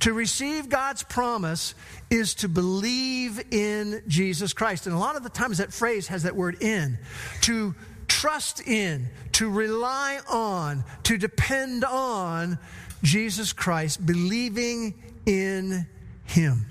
to 0.00 0.12
receive 0.12 0.68
God's 0.68 1.02
promise 1.02 1.74
is 2.10 2.34
to 2.36 2.48
believe 2.48 3.52
in 3.52 4.02
Jesus 4.06 4.52
Christ. 4.52 4.86
And 4.86 4.94
a 4.94 4.98
lot 4.98 5.16
of 5.16 5.22
the 5.22 5.28
times 5.28 5.58
that 5.58 5.72
phrase 5.72 6.08
has 6.08 6.24
that 6.24 6.36
word 6.36 6.62
in. 6.62 6.98
To 7.42 7.74
trust 8.06 8.66
in, 8.66 9.08
to 9.32 9.48
rely 9.48 10.18
on, 10.28 10.84
to 11.04 11.18
depend 11.18 11.84
on 11.84 12.58
Jesus 13.02 13.52
Christ, 13.52 14.04
believing 14.04 14.94
in 15.26 15.86
Him. 16.24 16.66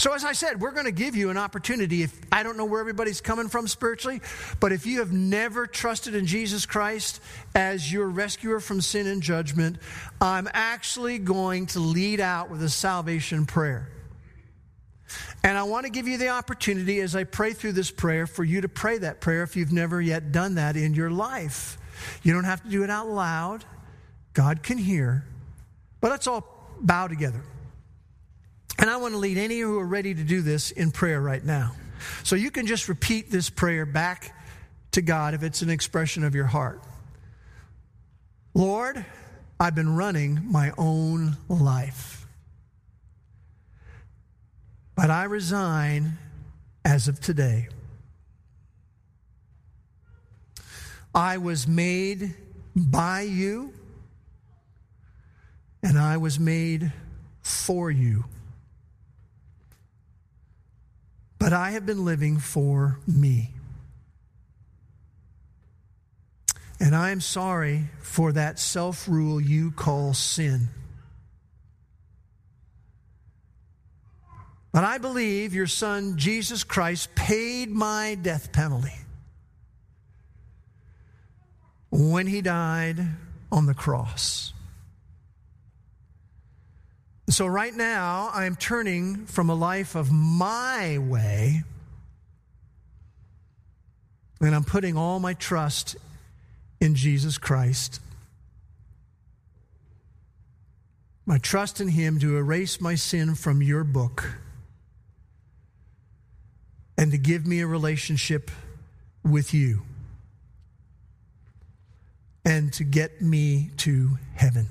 So, 0.00 0.14
as 0.14 0.24
I 0.24 0.32
said, 0.32 0.62
we're 0.62 0.70
going 0.70 0.86
to 0.86 0.92
give 0.92 1.14
you 1.14 1.28
an 1.28 1.36
opportunity. 1.36 2.02
If 2.02 2.18
I 2.32 2.42
don't 2.42 2.56
know 2.56 2.64
where 2.64 2.80
everybody's 2.80 3.20
coming 3.20 3.50
from 3.50 3.68
spiritually, 3.68 4.22
but 4.58 4.72
if 4.72 4.86
you 4.86 5.00
have 5.00 5.12
never 5.12 5.66
trusted 5.66 6.14
in 6.14 6.24
Jesus 6.24 6.64
Christ 6.64 7.20
as 7.54 7.92
your 7.92 8.08
rescuer 8.08 8.60
from 8.60 8.80
sin 8.80 9.06
and 9.06 9.22
judgment, 9.22 9.76
I'm 10.18 10.48
actually 10.54 11.18
going 11.18 11.66
to 11.66 11.80
lead 11.80 12.18
out 12.18 12.48
with 12.50 12.62
a 12.62 12.70
salvation 12.70 13.44
prayer. 13.44 13.90
And 15.44 15.58
I 15.58 15.64
want 15.64 15.84
to 15.84 15.92
give 15.92 16.08
you 16.08 16.16
the 16.16 16.28
opportunity 16.28 17.00
as 17.00 17.14
I 17.14 17.24
pray 17.24 17.52
through 17.52 17.72
this 17.72 17.90
prayer 17.90 18.26
for 18.26 18.42
you 18.42 18.62
to 18.62 18.70
pray 18.70 18.96
that 18.96 19.20
prayer 19.20 19.42
if 19.42 19.54
you've 19.54 19.70
never 19.70 20.00
yet 20.00 20.32
done 20.32 20.54
that 20.54 20.78
in 20.78 20.94
your 20.94 21.10
life. 21.10 21.76
You 22.22 22.32
don't 22.32 22.44
have 22.44 22.62
to 22.62 22.70
do 22.70 22.84
it 22.84 22.88
out 22.88 23.10
loud, 23.10 23.66
God 24.32 24.62
can 24.62 24.78
hear. 24.78 25.26
But 26.00 26.10
let's 26.10 26.26
all 26.26 26.74
bow 26.80 27.06
together. 27.06 27.42
And 28.80 28.88
I 28.88 28.96
want 28.96 29.12
to 29.12 29.18
lead 29.18 29.36
any 29.36 29.60
who 29.60 29.78
are 29.78 29.86
ready 29.86 30.14
to 30.14 30.24
do 30.24 30.40
this 30.40 30.70
in 30.70 30.90
prayer 30.90 31.20
right 31.20 31.44
now. 31.44 31.74
So 32.24 32.34
you 32.34 32.50
can 32.50 32.66
just 32.66 32.88
repeat 32.88 33.30
this 33.30 33.50
prayer 33.50 33.84
back 33.84 34.34
to 34.92 35.02
God 35.02 35.34
if 35.34 35.42
it's 35.42 35.60
an 35.60 35.68
expression 35.68 36.24
of 36.24 36.34
your 36.34 36.46
heart. 36.46 36.80
Lord, 38.54 39.04
I've 39.60 39.74
been 39.74 39.94
running 39.96 40.50
my 40.50 40.72
own 40.78 41.36
life. 41.46 42.26
But 44.96 45.10
I 45.10 45.24
resign 45.24 46.16
as 46.82 47.06
of 47.06 47.20
today. 47.20 47.68
I 51.14 51.36
was 51.36 51.68
made 51.68 52.34
by 52.74 53.22
you, 53.22 53.74
and 55.82 55.98
I 55.98 56.16
was 56.16 56.40
made 56.40 56.92
for 57.42 57.90
you. 57.90 58.24
But 61.40 61.54
I 61.54 61.70
have 61.70 61.86
been 61.86 62.04
living 62.04 62.38
for 62.38 63.00
me. 63.06 63.50
And 66.78 66.94
I 66.94 67.10
am 67.10 67.20
sorry 67.20 67.88
for 68.02 68.32
that 68.32 68.58
self 68.58 69.08
rule 69.08 69.40
you 69.40 69.70
call 69.70 70.14
sin. 70.14 70.68
But 74.72 74.84
I 74.84 74.98
believe 74.98 75.54
your 75.54 75.66
son, 75.66 76.16
Jesus 76.16 76.62
Christ, 76.62 77.14
paid 77.14 77.70
my 77.70 78.16
death 78.20 78.52
penalty 78.52 78.94
when 81.90 82.26
he 82.26 82.40
died 82.40 83.00
on 83.50 83.66
the 83.66 83.74
cross. 83.74 84.52
So, 87.30 87.46
right 87.46 87.72
now, 87.72 88.28
I'm 88.34 88.56
turning 88.56 89.26
from 89.26 89.50
a 89.50 89.54
life 89.54 89.94
of 89.94 90.10
my 90.10 90.98
way 90.98 91.62
and 94.40 94.52
I'm 94.52 94.64
putting 94.64 94.96
all 94.96 95.20
my 95.20 95.34
trust 95.34 95.94
in 96.80 96.96
Jesus 96.96 97.38
Christ. 97.38 98.00
My 101.24 101.38
trust 101.38 101.80
in 101.80 101.86
Him 101.86 102.18
to 102.18 102.36
erase 102.36 102.80
my 102.80 102.96
sin 102.96 103.36
from 103.36 103.62
your 103.62 103.84
book 103.84 104.34
and 106.98 107.12
to 107.12 107.18
give 107.18 107.46
me 107.46 107.60
a 107.60 107.66
relationship 107.68 108.50
with 109.22 109.54
you 109.54 109.82
and 112.44 112.72
to 112.72 112.82
get 112.82 113.22
me 113.22 113.70
to 113.76 114.18
heaven. 114.34 114.66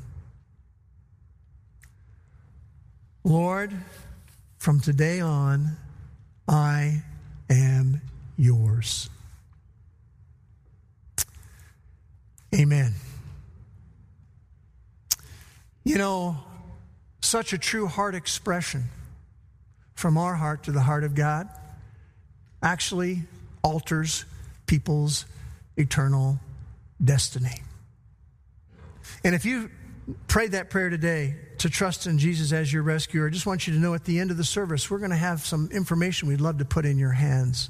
Lord, 3.24 3.74
from 4.58 4.80
today 4.80 5.20
on, 5.20 5.78
I 6.48 7.04
am 7.50 8.02
yours. 8.38 9.10
Amen. 12.54 12.94
You 15.84 15.98
know, 15.98 16.38
such 17.22 17.54
a 17.54 17.58
true 17.58 17.88
heart 17.88 18.16
expression 18.16 18.86
from 19.96 20.18
our 20.18 20.36
heart 20.36 20.64
to 20.64 20.72
the 20.72 20.82
heart 20.82 21.04
of 21.04 21.14
God 21.14 21.50
actually 22.64 23.24
alters 23.64 24.26
people's 24.66 25.26
eternal 25.78 26.40
destiny. 27.04 27.62
And 29.24 29.36
if 29.36 29.46
you 29.46 29.70
prayed 30.28 30.52
that 30.52 30.70
prayer 30.70 30.90
today 30.90 31.36
to 31.60 31.70
trust 31.70 32.08
in 32.08 32.18
Jesus 32.18 32.52
as 32.52 32.72
your 32.72 32.84
rescuer, 32.84 33.28
I 33.28 33.30
just 33.30 33.46
want 33.46 33.68
you 33.68 33.74
to 33.74 33.80
know 33.80 33.94
at 33.94 34.06
the 34.06 34.20
end 34.20 34.32
of 34.32 34.38
the 34.38 34.44
service, 34.44 34.90
we're 34.90 35.00
going 35.00 35.12
to 35.12 35.18
have 35.18 35.46
some 35.46 35.70
information 35.72 36.28
we'd 36.28 36.42
love 36.42 36.58
to 36.60 36.66
put 36.66 36.86
in 36.86 36.98
your 36.98 37.12
hands. 37.12 37.70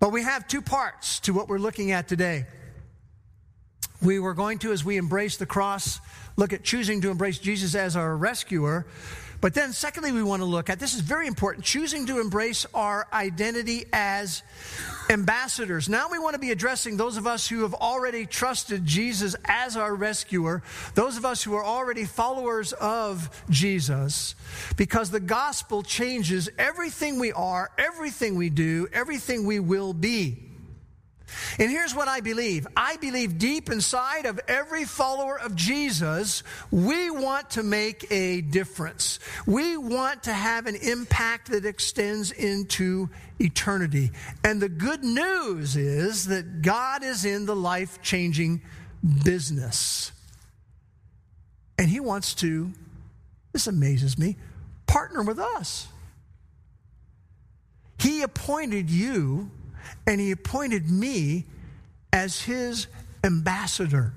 But 0.00 0.10
we 0.10 0.22
have 0.22 0.48
two 0.48 0.62
parts 0.62 1.20
to 1.20 1.32
what 1.32 1.48
we're 1.48 1.58
looking 1.58 1.92
at 1.92 2.08
today. 2.08 2.46
We 4.02 4.18
were 4.18 4.34
going 4.34 4.58
to, 4.60 4.72
as 4.72 4.84
we 4.84 4.96
embrace 4.96 5.36
the 5.36 5.46
cross, 5.46 6.00
look 6.36 6.52
at 6.52 6.64
choosing 6.64 7.00
to 7.02 7.10
embrace 7.10 7.38
Jesus 7.38 7.74
as 7.74 7.94
our 7.94 8.16
rescuer. 8.16 8.86
But 9.42 9.54
then, 9.54 9.72
secondly, 9.72 10.12
we 10.12 10.22
want 10.22 10.40
to 10.40 10.46
look 10.46 10.70
at 10.70 10.78
this 10.78 10.94
is 10.94 11.00
very 11.00 11.26
important 11.26 11.64
choosing 11.64 12.06
to 12.06 12.20
embrace 12.20 12.64
our 12.72 13.08
identity 13.12 13.86
as 13.92 14.44
ambassadors. 15.10 15.88
Now, 15.88 16.08
we 16.08 16.20
want 16.20 16.34
to 16.34 16.38
be 16.38 16.52
addressing 16.52 16.96
those 16.96 17.16
of 17.16 17.26
us 17.26 17.48
who 17.48 17.62
have 17.62 17.74
already 17.74 18.24
trusted 18.24 18.86
Jesus 18.86 19.34
as 19.44 19.76
our 19.76 19.96
rescuer, 19.96 20.62
those 20.94 21.16
of 21.16 21.24
us 21.24 21.42
who 21.42 21.54
are 21.54 21.64
already 21.64 22.04
followers 22.04 22.72
of 22.74 23.42
Jesus, 23.50 24.36
because 24.76 25.10
the 25.10 25.18
gospel 25.18 25.82
changes 25.82 26.48
everything 26.56 27.18
we 27.18 27.32
are, 27.32 27.72
everything 27.76 28.36
we 28.36 28.48
do, 28.48 28.86
everything 28.92 29.44
we 29.44 29.58
will 29.58 29.92
be. 29.92 30.51
And 31.58 31.70
here's 31.70 31.94
what 31.94 32.08
I 32.08 32.20
believe 32.20 32.66
I 32.76 32.96
believe 32.96 33.38
deep 33.38 33.70
inside 33.70 34.26
of 34.26 34.40
every 34.48 34.84
follower 34.84 35.38
of 35.38 35.54
Jesus, 35.54 36.42
we 36.70 37.10
want 37.10 37.50
to 37.50 37.62
make 37.62 38.10
a 38.10 38.40
difference. 38.40 39.18
We 39.46 39.76
want 39.76 40.24
to 40.24 40.32
have 40.32 40.66
an 40.66 40.76
impact 40.76 41.50
that 41.50 41.64
extends 41.64 42.30
into 42.30 43.08
eternity. 43.38 44.12
And 44.44 44.60
the 44.60 44.68
good 44.68 45.04
news 45.04 45.76
is 45.76 46.26
that 46.26 46.62
God 46.62 47.02
is 47.02 47.24
in 47.24 47.46
the 47.46 47.56
life 47.56 48.00
changing 48.02 48.62
business. 49.24 50.12
And 51.78 51.88
He 51.88 52.00
wants 52.00 52.34
to, 52.36 52.72
this 53.52 53.66
amazes 53.66 54.18
me, 54.18 54.36
partner 54.86 55.22
with 55.22 55.38
us. 55.38 55.88
He 57.98 58.22
appointed 58.22 58.90
you 58.90 59.50
and 60.06 60.20
he 60.20 60.30
appointed 60.30 60.90
me 60.90 61.46
as 62.12 62.42
his 62.42 62.86
ambassador. 63.24 64.12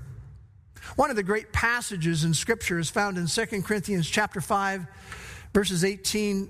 One 0.95 1.10
of 1.10 1.15
the 1.15 1.23
great 1.23 1.51
passages 1.51 2.23
in 2.23 2.34
scripture 2.34 2.80
is 2.80 2.89
found 2.89 3.17
in 3.17 3.28
2 3.28 3.62
Corinthians 3.63 4.10
chapter 4.10 4.41
5 4.41 4.86
verses 5.54 5.86
18 5.86 6.49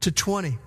to 0.00 0.10
20. 0.10 0.58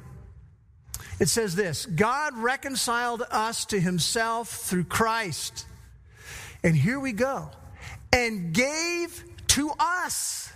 It 1.19 1.29
says 1.29 1.55
this, 1.55 1.85
God 1.85 2.37
reconciled 2.37 3.23
us 3.29 3.65
to 3.65 3.79
himself 3.79 4.49
through 4.49 4.85
Christ. 4.85 5.65
And 6.63 6.75
here 6.75 6.99
we 6.99 7.11
go. 7.11 7.49
And 8.13 8.53
gave 8.53 9.23
to 9.47 9.71
us, 9.79 10.51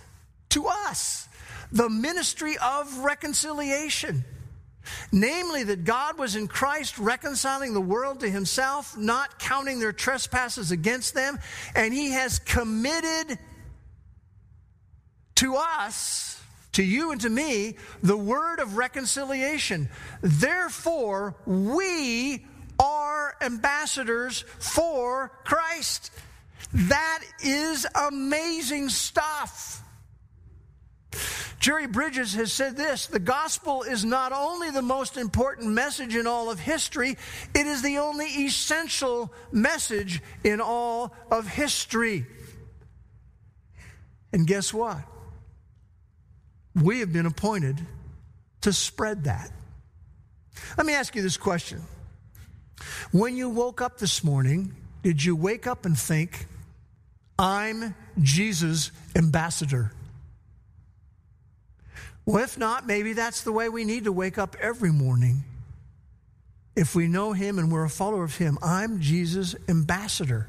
to 0.50 0.66
us, 0.66 1.28
the 1.70 1.88
ministry 1.88 2.56
of 2.62 2.98
reconciliation. 2.98 4.24
Namely, 5.10 5.64
that 5.64 5.84
God 5.84 6.18
was 6.18 6.36
in 6.36 6.48
Christ 6.48 6.98
reconciling 6.98 7.74
the 7.74 7.80
world 7.80 8.20
to 8.20 8.30
himself, 8.30 8.96
not 8.96 9.38
counting 9.38 9.80
their 9.80 9.92
trespasses 9.92 10.70
against 10.70 11.14
them, 11.14 11.38
and 11.74 11.92
he 11.92 12.10
has 12.12 12.38
committed 12.38 13.38
to 15.36 15.56
us, 15.56 16.40
to 16.72 16.82
you 16.82 17.12
and 17.12 17.20
to 17.20 17.28
me, 17.28 17.76
the 18.02 18.16
word 18.16 18.60
of 18.60 18.76
reconciliation. 18.76 19.88
Therefore, 20.20 21.34
we 21.46 22.46
are 22.78 23.34
ambassadors 23.40 24.44
for 24.58 25.32
Christ. 25.44 26.10
That 26.72 27.22
is 27.44 27.86
amazing 27.94 28.88
stuff. 28.88 29.82
Jerry 31.58 31.86
Bridges 31.86 32.34
has 32.34 32.52
said 32.52 32.76
this 32.76 33.06
the 33.06 33.20
gospel 33.20 33.82
is 33.82 34.04
not 34.04 34.32
only 34.32 34.70
the 34.70 34.82
most 34.82 35.16
important 35.16 35.70
message 35.70 36.16
in 36.16 36.26
all 36.26 36.50
of 36.50 36.58
history, 36.58 37.16
it 37.54 37.66
is 37.66 37.82
the 37.82 37.98
only 37.98 38.26
essential 38.26 39.32
message 39.52 40.20
in 40.42 40.60
all 40.60 41.14
of 41.30 41.46
history. 41.46 42.26
And 44.32 44.46
guess 44.46 44.74
what? 44.74 44.98
We 46.74 47.00
have 47.00 47.12
been 47.12 47.26
appointed 47.26 47.80
to 48.62 48.72
spread 48.72 49.24
that. 49.24 49.50
Let 50.76 50.86
me 50.86 50.94
ask 50.94 51.14
you 51.14 51.22
this 51.22 51.36
question. 51.36 51.82
When 53.10 53.36
you 53.36 53.50
woke 53.50 53.80
up 53.80 53.98
this 53.98 54.24
morning, 54.24 54.74
did 55.02 55.22
you 55.22 55.36
wake 55.36 55.66
up 55.66 55.84
and 55.84 55.96
think, 55.98 56.46
I'm 57.38 57.94
Jesus' 58.20 58.90
ambassador? 59.14 59.92
Well, 62.24 62.42
if 62.42 62.56
not, 62.56 62.86
maybe 62.86 63.12
that's 63.14 63.42
the 63.42 63.52
way 63.52 63.68
we 63.68 63.84
need 63.84 64.04
to 64.04 64.12
wake 64.12 64.38
up 64.38 64.56
every 64.60 64.92
morning. 64.92 65.44
If 66.76 66.94
we 66.94 67.08
know 67.08 67.32
Him 67.32 67.58
and 67.58 67.70
we're 67.70 67.84
a 67.84 67.90
follower 67.90 68.24
of 68.24 68.36
Him, 68.36 68.58
I'm 68.62 69.00
Jesus' 69.00 69.54
ambassador. 69.68 70.48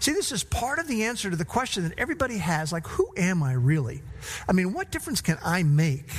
See, 0.00 0.12
this 0.12 0.32
is 0.32 0.44
part 0.44 0.78
of 0.78 0.88
the 0.88 1.04
answer 1.04 1.30
to 1.30 1.36
the 1.36 1.44
question 1.44 1.84
that 1.84 1.98
everybody 1.98 2.38
has 2.38 2.72
like, 2.72 2.86
who 2.86 3.12
am 3.16 3.42
I 3.42 3.52
really? 3.52 4.02
I 4.48 4.52
mean, 4.52 4.72
what 4.72 4.90
difference 4.90 5.20
can 5.20 5.38
I 5.44 5.62
make? 5.62 6.10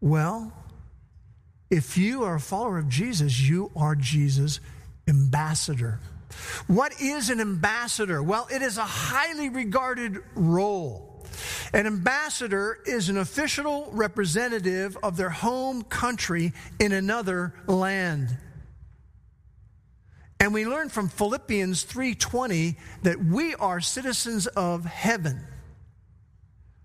Well, 0.00 0.52
if 1.70 1.96
you 1.96 2.24
are 2.24 2.36
a 2.36 2.40
follower 2.40 2.78
of 2.78 2.88
Jesus, 2.88 3.40
you 3.40 3.70
are 3.76 3.94
Jesus' 3.94 4.60
ambassador. 5.08 6.00
What 6.66 7.00
is 7.00 7.30
an 7.30 7.40
ambassador? 7.40 8.22
Well, 8.22 8.46
it 8.52 8.62
is 8.62 8.78
a 8.78 8.84
highly 8.84 9.48
regarded 9.48 10.18
role. 10.34 11.05
An 11.72 11.86
ambassador 11.86 12.78
is 12.86 13.08
an 13.08 13.18
official 13.18 13.88
representative 13.92 14.96
of 15.02 15.16
their 15.16 15.30
home 15.30 15.82
country 15.82 16.52
in 16.78 16.92
another 16.92 17.54
land. 17.66 18.38
And 20.38 20.52
we 20.52 20.66
learn 20.66 20.88
from 20.88 21.08
Philippians 21.08 21.84
3:20 21.84 22.76
that 23.02 23.24
we 23.24 23.54
are 23.54 23.80
citizens 23.80 24.46
of 24.46 24.84
heaven. 24.84 25.46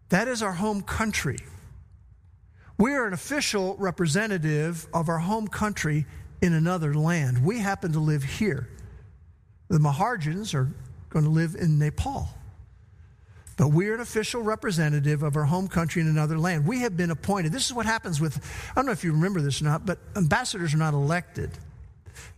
That 0.09 0.27
is 0.27 0.41
our 0.41 0.53
home 0.53 0.81
country. 0.81 1.39
We 2.77 2.95
are 2.95 3.05
an 3.05 3.13
official 3.13 3.75
representative 3.77 4.87
of 4.93 5.07
our 5.07 5.19
home 5.19 5.47
country 5.47 6.05
in 6.41 6.53
another 6.53 6.93
land. 6.93 7.45
We 7.45 7.59
happen 7.59 7.91
to 7.93 7.99
live 7.99 8.23
here. 8.23 8.67
The 9.67 9.77
Maharjans 9.77 10.53
are 10.53 10.69
going 11.09 11.25
to 11.25 11.31
live 11.31 11.55
in 11.55 11.77
Nepal. 11.77 12.27
But 13.57 13.69
we're 13.69 13.93
an 13.93 13.99
official 13.99 14.41
representative 14.41 15.23
of 15.23 15.35
our 15.35 15.43
home 15.43 15.67
country 15.67 16.01
in 16.01 16.07
another 16.07 16.39
land. 16.39 16.65
We 16.65 16.79
have 16.81 16.97
been 16.97 17.11
appointed. 17.11 17.51
This 17.51 17.65
is 17.65 17.73
what 17.73 17.85
happens 17.85 18.19
with, 18.19 18.37
I 18.71 18.75
don't 18.75 18.85
know 18.85 18.91
if 18.91 19.03
you 19.03 19.11
remember 19.11 19.41
this 19.41 19.61
or 19.61 19.65
not, 19.65 19.85
but 19.85 19.99
ambassadors 20.15 20.73
are 20.73 20.77
not 20.77 20.93
elected, 20.93 21.51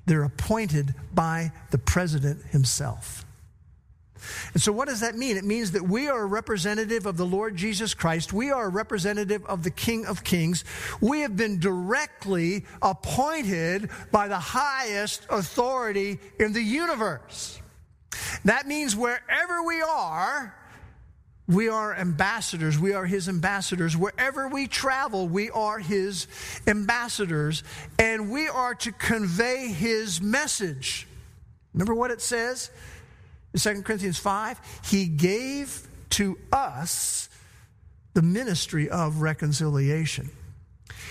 they're 0.06 0.24
appointed 0.24 0.94
by 1.14 1.52
the 1.72 1.78
president 1.78 2.44
himself. 2.48 3.26
And 4.54 4.62
so, 4.62 4.72
what 4.72 4.88
does 4.88 5.02
that 5.02 5.16
mean? 5.16 5.38
It 5.38 5.44
means 5.44 5.72
that 5.72 5.84
we 5.84 6.08
are 6.08 6.22
a 6.22 6.26
representative 6.26 7.06
of 7.06 7.18
the 7.18 7.26
Lord 7.26 7.56
Jesus 7.56 7.94
Christ. 7.94 8.34
We 8.34 8.52
are 8.52 8.66
a 8.66 8.70
representative 8.70 9.46
of 9.46 9.64
the 9.64 9.72
King 9.72 10.06
of 10.06 10.24
Kings. 10.24 10.64
We 11.02 11.22
have 11.22 11.36
been 11.36 11.60
directly 11.60 12.66
appointed 12.82 13.90
by 14.12 14.28
the 14.28 14.40
highest 14.40 15.26
authority 15.30 16.20
in 16.40 16.54
the 16.54 16.62
universe. 16.62 17.60
That 18.46 18.68
means 18.68 18.96
wherever 18.96 19.64
we 19.64 19.82
are, 19.82 20.56
we 21.54 21.70
are 21.70 21.96
ambassadors. 21.96 22.78
We 22.78 22.94
are 22.94 23.06
his 23.06 23.30
ambassadors. 23.30 23.96
Wherever 23.96 24.48
we 24.48 24.68
travel, 24.68 25.28
we 25.28 25.50
are 25.50 25.80
his 25.80 26.28
ambassadors, 26.68 27.64
and 28.00 28.32
we 28.32 28.48
are 28.48 28.76
to 28.76 28.92
convey 28.92 29.68
his 29.68 30.22
message. 30.22 31.08
Remember 31.74 31.96
what 31.96 32.12
it 32.12 32.22
says 32.22 32.70
in 33.54 33.60
2 33.60 33.82
Corinthians 33.84 34.18
5? 34.18 34.60
He 34.86 35.08
gave 35.08 35.88
to 36.12 36.38
us 36.52 37.30
the 38.14 38.22
ministry 38.22 38.90
of 38.90 39.22
reconciliation. 39.22 40.30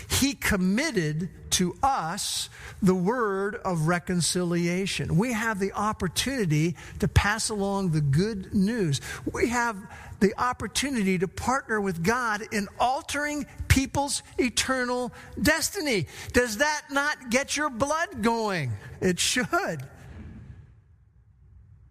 He 0.08 0.34
committed 0.34 1.30
to 1.52 1.76
us 1.82 2.48
the 2.82 2.94
word 2.94 3.56
of 3.56 3.88
reconciliation. 3.88 5.16
We 5.16 5.32
have 5.32 5.58
the 5.58 5.72
opportunity 5.72 6.76
to 7.00 7.08
pass 7.08 7.50
along 7.50 7.90
the 7.90 8.00
good 8.00 8.54
news. 8.54 9.00
We 9.30 9.48
have 9.48 9.76
the 10.22 10.32
opportunity 10.40 11.18
to 11.18 11.26
partner 11.26 11.80
with 11.80 12.04
God 12.04 12.42
in 12.52 12.68
altering 12.78 13.44
people's 13.66 14.22
eternal 14.38 15.12
destiny. 15.42 16.06
Does 16.32 16.58
that 16.58 16.82
not 16.92 17.28
get 17.28 17.56
your 17.56 17.68
blood 17.68 18.22
going? 18.22 18.70
It 19.00 19.18
should. 19.18 19.82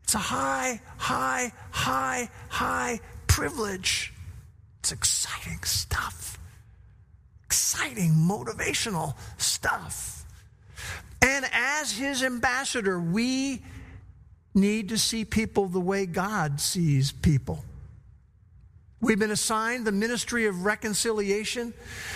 It's 0.04 0.16
a 0.16 0.18
high, 0.18 0.80
high, 0.96 1.52
high, 1.72 2.30
high 2.48 3.02
privilege. 3.28 4.14
It's 4.80 4.94
exciting 4.94 5.62
stuff. 5.64 6.40
Exciting, 7.46 8.12
motivational 8.14 9.16
stuff. 9.38 10.26
And 11.22 11.46
as 11.52 11.92
his 11.92 12.24
ambassador, 12.24 12.98
we 12.98 13.62
need 14.56 14.88
to 14.88 14.98
see 14.98 15.26
people 15.26 15.68
the 15.68 15.82
way 15.82 16.06
God 16.06 16.62
sees 16.62 17.12
people. 17.12 17.66
We've 19.02 19.20
been 19.20 19.32
assigned 19.32 19.86
the 19.86 19.92
ministry 19.92 20.46
of 20.46 20.64
reconciliation. 20.64 21.74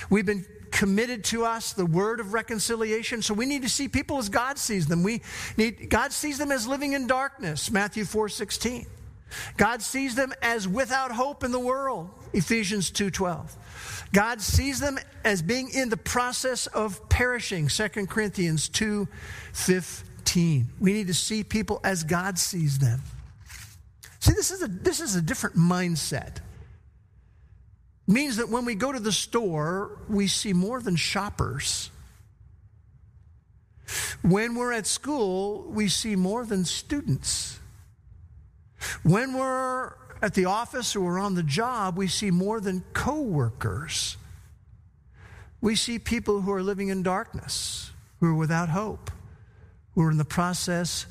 We've 0.10 0.26
been 0.26 0.45
committed 0.71 1.24
to 1.24 1.45
us 1.45 1.74
the 1.74 1.86
word 1.86 2.19
of 2.19 2.34
reconciliation. 2.34 3.21
So 3.21 3.34
we 3.34 3.45
need 3.45 3.63
to 3.63 3.69
see 3.69 3.88
people 3.88 4.17
as 4.17 4.30
God 4.30 4.60
sees 4.60 4.88
them. 4.88 5.04
We 5.04 5.21
need 5.58 5.89
God 5.89 6.13
sees 6.13 6.38
them 6.38 6.52
as 6.52 6.67
living 6.67 6.93
in 6.93 7.08
darkness, 7.08 7.71
Matthew 7.71 8.04
4:16. 8.06 8.86
God 9.58 9.82
sees 9.82 10.15
them 10.15 10.34
as 10.41 10.67
without 10.67 11.12
hope 11.12 11.43
in 11.43 11.52
the 11.52 11.60
world, 11.60 12.10
Ephesians 12.34 12.91
2:12. 12.91 13.58
God 14.13 14.41
sees 14.41 14.80
them 14.80 15.00
as 15.24 15.41
being 15.41 15.69
in 15.69 15.89
the 15.89 15.98
process 15.98 16.67
of 16.67 17.10
perishing, 17.10 17.67
2 17.67 18.08
Corinthians 18.08 18.69
2:15. 18.69 20.67
We 20.80 20.93
need 20.93 21.08
to 21.08 21.13
see 21.13 21.43
people 21.43 21.80
as 21.84 22.04
God 22.04 22.38
sees 22.38 22.78
them. 22.78 23.02
See, 24.19 24.34
this 24.34 24.52
is 24.52 24.62
a, 24.62 24.67
this 24.67 25.00
is 25.00 25.15
a 25.15 25.21
different 25.21 25.56
mindset 25.56 26.38
means 28.07 28.37
that 28.37 28.49
when 28.49 28.65
we 28.65 28.75
go 28.75 28.91
to 28.91 28.99
the 28.99 29.11
store, 29.11 29.97
we 30.07 30.27
see 30.27 30.53
more 30.53 30.79
than 30.81 30.95
shoppers. 30.95 31.89
When 34.21 34.55
we're 34.55 34.73
at 34.73 34.87
school, 34.87 35.63
we 35.69 35.87
see 35.87 36.15
more 36.15 36.45
than 36.45 36.65
students. 36.65 37.59
When 39.03 39.33
we're 39.33 39.93
at 40.21 40.33
the 40.33 40.45
office 40.45 40.95
or 40.95 41.01
we're 41.01 41.19
on 41.19 41.35
the 41.35 41.43
job, 41.43 41.97
we 41.97 42.07
see 42.07 42.31
more 42.31 42.59
than 42.59 42.83
coworkers. 42.93 44.17
We 45.61 45.75
see 45.75 45.99
people 45.99 46.41
who 46.41 46.51
are 46.51 46.63
living 46.63 46.89
in 46.89 47.03
darkness, 47.03 47.91
who 48.19 48.27
are 48.27 48.35
without 48.35 48.69
hope, 48.69 49.11
who 49.93 50.01
are 50.03 50.11
in 50.11 50.17
the 50.17 50.25
process 50.25 51.05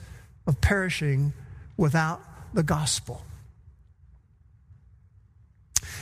of 0.47 0.61
perishing 0.61 1.33
without 1.77 2.23
the 2.53 2.63
gospel. 2.63 3.25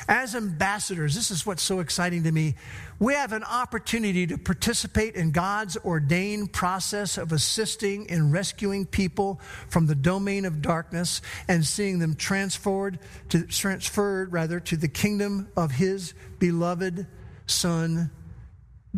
As 0.08 0.34
ambassadors, 0.34 1.14
this 1.14 1.30
is 1.30 1.46
what's 1.46 1.62
so 1.62 1.80
exciting 1.80 2.24
to 2.24 2.32
me. 2.32 2.54
We 2.98 3.14
have 3.14 3.32
an 3.32 3.44
opportunity 3.44 4.26
to 4.26 4.38
participate 4.38 5.14
in 5.14 5.30
God's 5.30 5.76
ordained 5.78 6.52
process 6.52 7.18
of 7.18 7.32
assisting 7.32 8.06
in 8.06 8.32
rescuing 8.32 8.86
people 8.86 9.40
from 9.68 9.86
the 9.86 9.94
domain 9.94 10.44
of 10.44 10.62
darkness 10.62 11.22
and 11.48 11.64
seeing 11.64 11.98
them 11.98 12.14
transferred 12.14 12.98
to, 13.30 13.46
transferred 13.46 14.32
rather 14.32 14.60
to 14.60 14.76
the 14.76 14.88
kingdom 14.88 15.48
of 15.56 15.72
his 15.72 16.14
beloved 16.38 17.06
son 17.46 18.10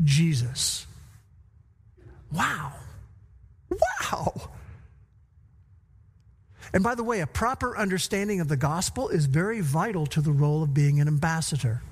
Jesus. 0.02 0.86
Wow. 2.32 2.72
Wow. 3.70 4.50
And 6.72 6.82
by 6.82 6.94
the 6.94 7.04
way, 7.04 7.20
a 7.20 7.26
proper 7.26 7.76
understanding 7.76 8.40
of 8.40 8.48
the 8.48 8.56
gospel 8.56 9.08
is 9.08 9.26
very 9.26 9.60
vital 9.60 10.06
to 10.06 10.20
the 10.20 10.32
role 10.32 10.62
of 10.62 10.74
being 10.74 11.00
an 11.00 11.08
ambassador. 11.08 11.82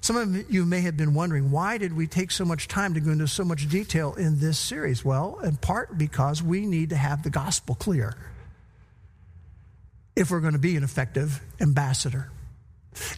Some 0.00 0.16
of 0.16 0.50
you 0.50 0.64
may 0.64 0.82
have 0.82 0.96
been 0.96 1.14
wondering, 1.14 1.50
why 1.50 1.78
did 1.78 1.96
we 1.96 2.06
take 2.06 2.30
so 2.30 2.44
much 2.44 2.68
time 2.68 2.94
to 2.94 3.00
go 3.00 3.10
into 3.10 3.26
so 3.26 3.44
much 3.44 3.68
detail 3.68 4.14
in 4.14 4.38
this 4.38 4.58
series? 4.58 5.04
Well, 5.04 5.40
in 5.40 5.56
part 5.56 5.98
because 5.98 6.42
we 6.42 6.66
need 6.66 6.90
to 6.90 6.96
have 6.96 7.22
the 7.22 7.30
gospel 7.30 7.74
clear 7.74 8.16
if 10.14 10.30
we're 10.30 10.40
going 10.40 10.52
to 10.52 10.58
be 10.58 10.76
an 10.76 10.84
effective 10.84 11.40
ambassador. 11.60 12.30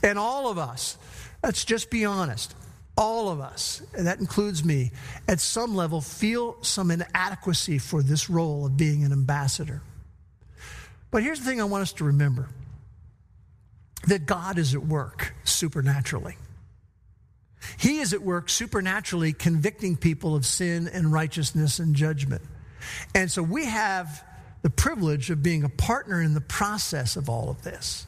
And 0.03 0.19
all 0.19 0.51
of 0.51 0.59
us, 0.59 0.97
let's 1.43 1.65
just 1.65 1.91
be 1.91 2.05
honest, 2.05 2.55
all 2.97 3.29
of 3.29 3.41
us, 3.41 3.83
and 3.97 4.07
that 4.07 4.19
includes 4.19 4.65
me, 4.65 4.91
at 5.29 5.41
some 5.41 5.77
level 5.77 6.01
feel 6.01 6.57
some 6.63 6.91
inadequacy 6.91 7.79
for 7.79 8.03
this 8.03 8.29
role 8.29 8.67
of 8.67 8.77
being 8.77 9.05
an 9.05 9.13
ambassador. 9.13 9.83
But 11.11 11.23
here's 11.23 11.41
the 11.41 11.47
thing 11.47 11.61
I 11.61 11.65
want 11.65 11.83
us 11.83 11.93
to 11.95 12.05
remember 12.05 12.49
that 14.07 14.27
God 14.27 14.59
is 14.59 14.75
at 14.75 14.85
work 14.85 15.35
supernaturally. 15.45 16.37
He 17.77 17.99
is 17.99 18.13
at 18.13 18.23
work 18.23 18.49
supernaturally 18.49 19.33
convicting 19.33 19.97
people 19.97 20.37
of 20.37 20.47
sin 20.47 20.89
and 20.89 21.13
righteousness 21.13 21.79
and 21.79 21.95
judgment. 21.95 22.43
And 23.15 23.31
so 23.31 23.43
we 23.43 23.67
have 23.67 24.25
the 24.63 24.71
privilege 24.71 25.31
of 25.31 25.43
being 25.43 25.65
a 25.65 25.69
partner 25.69 26.23
in 26.23 26.35
the 26.35 26.41
process 26.41 27.17
of 27.17 27.29
all 27.29 27.51
of 27.51 27.63
this. 27.63 28.07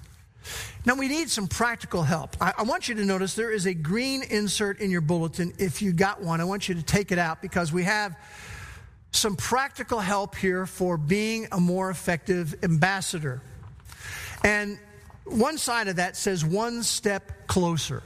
Now, 0.86 0.94
we 0.94 1.08
need 1.08 1.28
some 1.28 1.48
practical 1.48 2.02
help. 2.02 2.36
I, 2.40 2.54
I, 2.58 2.62
want 2.62 2.88
you 2.88 2.94
to 2.96 3.04
notice 3.04 3.34
there 3.34 3.52
is 3.52 3.66
a 3.66 3.74
green 3.74 4.22
insert 4.22 4.80
in 4.80 4.90
your 4.90 5.02
bulletin. 5.02 5.52
If 5.58 5.82
you 5.82 5.92
got 5.92 6.22
one, 6.22 6.40
I 6.40 6.44
want 6.44 6.68
you 6.68 6.74
to 6.76 6.82
take 6.82 7.12
it 7.12 7.18
out 7.18 7.42
because 7.42 7.72
we 7.72 7.84
have 7.84 8.16
some 9.12 9.36
practical 9.36 10.00
help 10.00 10.36
here 10.36 10.66
for 10.66 10.96
being 10.96 11.48
a 11.52 11.60
more 11.60 11.90
effective 11.90 12.54
ambassador. 12.62 13.42
And 14.44 14.78
one 15.24 15.58
side 15.58 15.88
of 15.88 15.96
that 15.96 16.16
says 16.16 16.44
one 16.44 16.82
step 16.82 17.46
closer. 17.46 18.02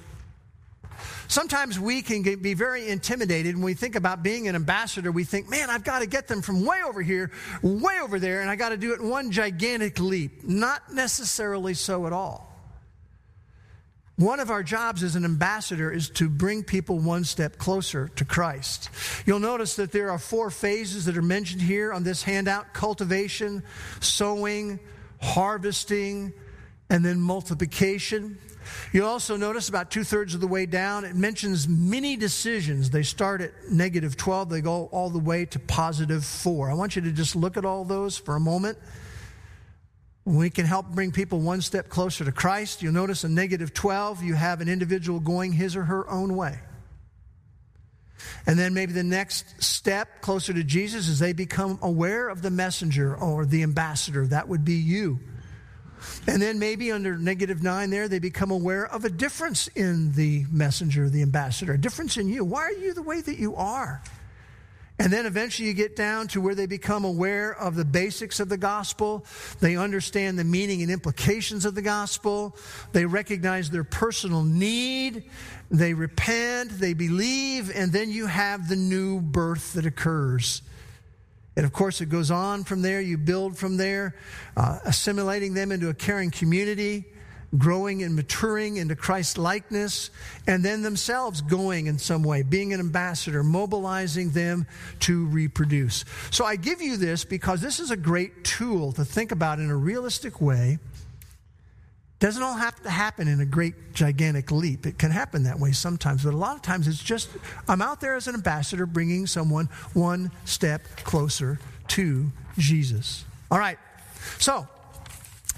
Sometimes 1.28 1.80
we 1.80 2.02
can 2.02 2.22
get, 2.22 2.42
be 2.42 2.54
very 2.54 2.88
intimidated 2.88 3.54
when 3.56 3.64
we 3.64 3.74
think 3.74 3.96
about 3.96 4.22
being 4.22 4.46
an 4.46 4.54
ambassador. 4.54 5.10
We 5.10 5.24
think, 5.24 5.48
man, 5.48 5.70
I've 5.70 5.84
got 5.84 6.00
to 6.00 6.06
get 6.06 6.28
them 6.28 6.42
from 6.42 6.64
way 6.64 6.82
over 6.86 7.02
here, 7.02 7.30
way 7.62 8.00
over 8.02 8.18
there, 8.18 8.40
and 8.40 8.50
I 8.50 8.56
got 8.56 8.70
to 8.70 8.76
do 8.76 8.92
it 8.92 9.00
in 9.00 9.08
one 9.08 9.30
gigantic 9.30 9.98
leap. 9.98 10.44
Not 10.44 10.92
necessarily 10.92 11.74
so 11.74 12.06
at 12.06 12.12
all. 12.12 12.53
One 14.16 14.38
of 14.38 14.48
our 14.48 14.62
jobs 14.62 15.02
as 15.02 15.16
an 15.16 15.24
ambassador 15.24 15.90
is 15.90 16.08
to 16.10 16.28
bring 16.28 16.62
people 16.62 17.00
one 17.00 17.24
step 17.24 17.58
closer 17.58 18.06
to 18.14 18.24
Christ. 18.24 18.88
You'll 19.26 19.40
notice 19.40 19.74
that 19.76 19.90
there 19.90 20.10
are 20.10 20.18
four 20.18 20.50
phases 20.50 21.06
that 21.06 21.16
are 21.16 21.22
mentioned 21.22 21.62
here 21.62 21.92
on 21.92 22.04
this 22.04 22.22
handout 22.22 22.72
cultivation, 22.72 23.64
sowing, 23.98 24.78
harvesting, 25.20 26.32
and 26.90 27.04
then 27.04 27.20
multiplication. 27.20 28.38
You'll 28.92 29.08
also 29.08 29.36
notice 29.36 29.68
about 29.68 29.90
two 29.90 30.04
thirds 30.04 30.32
of 30.32 30.40
the 30.40 30.46
way 30.46 30.64
down, 30.64 31.04
it 31.04 31.16
mentions 31.16 31.66
many 31.66 32.16
decisions. 32.16 32.90
They 32.90 33.02
start 33.02 33.40
at 33.40 33.52
negative 33.68 34.16
12, 34.16 34.48
they 34.48 34.60
go 34.60 34.86
all 34.92 35.10
the 35.10 35.18
way 35.18 35.44
to 35.46 35.58
positive 35.58 36.24
4. 36.24 36.70
I 36.70 36.74
want 36.74 36.94
you 36.94 37.02
to 37.02 37.10
just 37.10 37.34
look 37.34 37.56
at 37.56 37.64
all 37.64 37.84
those 37.84 38.16
for 38.16 38.36
a 38.36 38.40
moment. 38.40 38.78
We 40.24 40.48
can 40.48 40.64
help 40.64 40.86
bring 40.88 41.12
people 41.12 41.40
one 41.40 41.60
step 41.60 41.88
closer 41.88 42.24
to 42.24 42.32
Christ. 42.32 42.82
You'll 42.82 42.94
notice 42.94 43.24
in 43.24 43.34
negative 43.34 43.74
12, 43.74 44.22
you 44.22 44.34
have 44.34 44.60
an 44.60 44.68
individual 44.68 45.20
going 45.20 45.52
his 45.52 45.76
or 45.76 45.84
her 45.84 46.08
own 46.08 46.34
way. 46.34 46.58
And 48.46 48.58
then 48.58 48.72
maybe 48.72 48.92
the 48.92 49.02
next 49.02 49.62
step 49.62 50.22
closer 50.22 50.52
to 50.54 50.64
Jesus 50.64 51.08
is 51.08 51.18
they 51.18 51.32
become 51.34 51.78
aware 51.82 52.28
of 52.28 52.40
the 52.40 52.50
messenger 52.50 53.14
or 53.14 53.44
the 53.44 53.62
ambassador. 53.62 54.26
That 54.26 54.48
would 54.48 54.64
be 54.64 54.74
you. 54.74 55.20
And 56.26 56.40
then 56.40 56.58
maybe 56.58 56.92
under 56.92 57.16
negative 57.16 57.62
nine 57.62 57.90
there, 57.90 58.08
they 58.08 58.18
become 58.18 58.50
aware 58.50 58.86
of 58.86 59.04
a 59.04 59.10
difference 59.10 59.68
in 59.68 60.12
the 60.12 60.44
messenger, 60.50 61.08
the 61.08 61.22
ambassador, 61.22 61.72
a 61.74 61.78
difference 61.78 62.16
in 62.16 62.28
you. 62.28 62.44
Why 62.44 62.62
are 62.62 62.72
you 62.72 62.94
the 62.94 63.02
way 63.02 63.20
that 63.20 63.38
you 63.38 63.56
are? 63.56 64.02
And 64.98 65.12
then 65.12 65.26
eventually 65.26 65.66
you 65.68 65.74
get 65.74 65.96
down 65.96 66.28
to 66.28 66.40
where 66.40 66.54
they 66.54 66.66
become 66.66 67.04
aware 67.04 67.52
of 67.52 67.74
the 67.74 67.84
basics 67.84 68.38
of 68.38 68.48
the 68.48 68.56
gospel. 68.56 69.26
They 69.60 69.76
understand 69.76 70.38
the 70.38 70.44
meaning 70.44 70.82
and 70.82 70.90
implications 70.90 71.64
of 71.64 71.74
the 71.74 71.82
gospel. 71.82 72.56
They 72.92 73.04
recognize 73.04 73.70
their 73.70 73.82
personal 73.82 74.44
need. 74.44 75.28
They 75.68 75.94
repent. 75.94 76.78
They 76.78 76.94
believe. 76.94 77.74
And 77.74 77.92
then 77.92 78.10
you 78.10 78.26
have 78.26 78.68
the 78.68 78.76
new 78.76 79.20
birth 79.20 79.72
that 79.72 79.84
occurs. 79.84 80.62
And 81.56 81.66
of 81.66 81.72
course, 81.72 82.00
it 82.00 82.06
goes 82.06 82.30
on 82.30 82.62
from 82.62 82.82
there. 82.82 83.00
You 83.00 83.18
build 83.18 83.58
from 83.58 83.76
there, 83.76 84.14
uh, 84.56 84.78
assimilating 84.84 85.54
them 85.54 85.72
into 85.72 85.88
a 85.88 85.94
caring 85.94 86.30
community 86.30 87.04
growing 87.58 88.02
and 88.02 88.16
maturing 88.16 88.76
into 88.76 88.96
Christ 88.96 89.38
likeness, 89.38 90.10
and 90.46 90.64
then 90.64 90.82
themselves 90.82 91.40
going 91.40 91.86
in 91.86 91.98
some 91.98 92.22
way, 92.22 92.42
being 92.42 92.72
an 92.72 92.80
ambassador, 92.80 93.42
mobilizing 93.42 94.30
them 94.30 94.66
to 95.00 95.26
reproduce. 95.26 96.04
So 96.30 96.44
I 96.44 96.56
give 96.56 96.80
you 96.80 96.96
this 96.96 97.24
because 97.24 97.60
this 97.60 97.80
is 97.80 97.90
a 97.90 97.96
great 97.96 98.44
tool 98.44 98.92
to 98.92 99.04
think 99.04 99.32
about 99.32 99.58
in 99.58 99.70
a 99.70 99.76
realistic 99.76 100.40
way 100.40 100.78
doesn't 102.20 102.42
all 102.42 102.54
have 102.54 102.80
to 102.82 102.88
happen 102.88 103.28
in 103.28 103.40
a 103.40 103.44
great 103.44 103.92
gigantic 103.92 104.50
leap. 104.50 104.86
It 104.86 104.98
can 104.98 105.10
happen 105.10 105.42
that 105.42 105.58
way 105.58 105.72
sometimes, 105.72 106.24
but 106.24 106.32
a 106.32 106.36
lot 106.36 106.56
of 106.56 106.62
times 106.62 106.88
it's 106.88 107.02
just 107.02 107.28
I'm 107.68 107.82
out 107.82 108.00
there 108.00 108.14
as 108.14 108.28
an 108.28 108.34
ambassador 108.34 108.86
bringing 108.86 109.26
someone 109.26 109.66
one 109.92 110.30
step 110.46 110.80
closer 111.04 111.58
to 111.88 112.32
Jesus. 112.56 113.26
All 113.50 113.58
right. 113.58 113.78
So, 114.38 114.66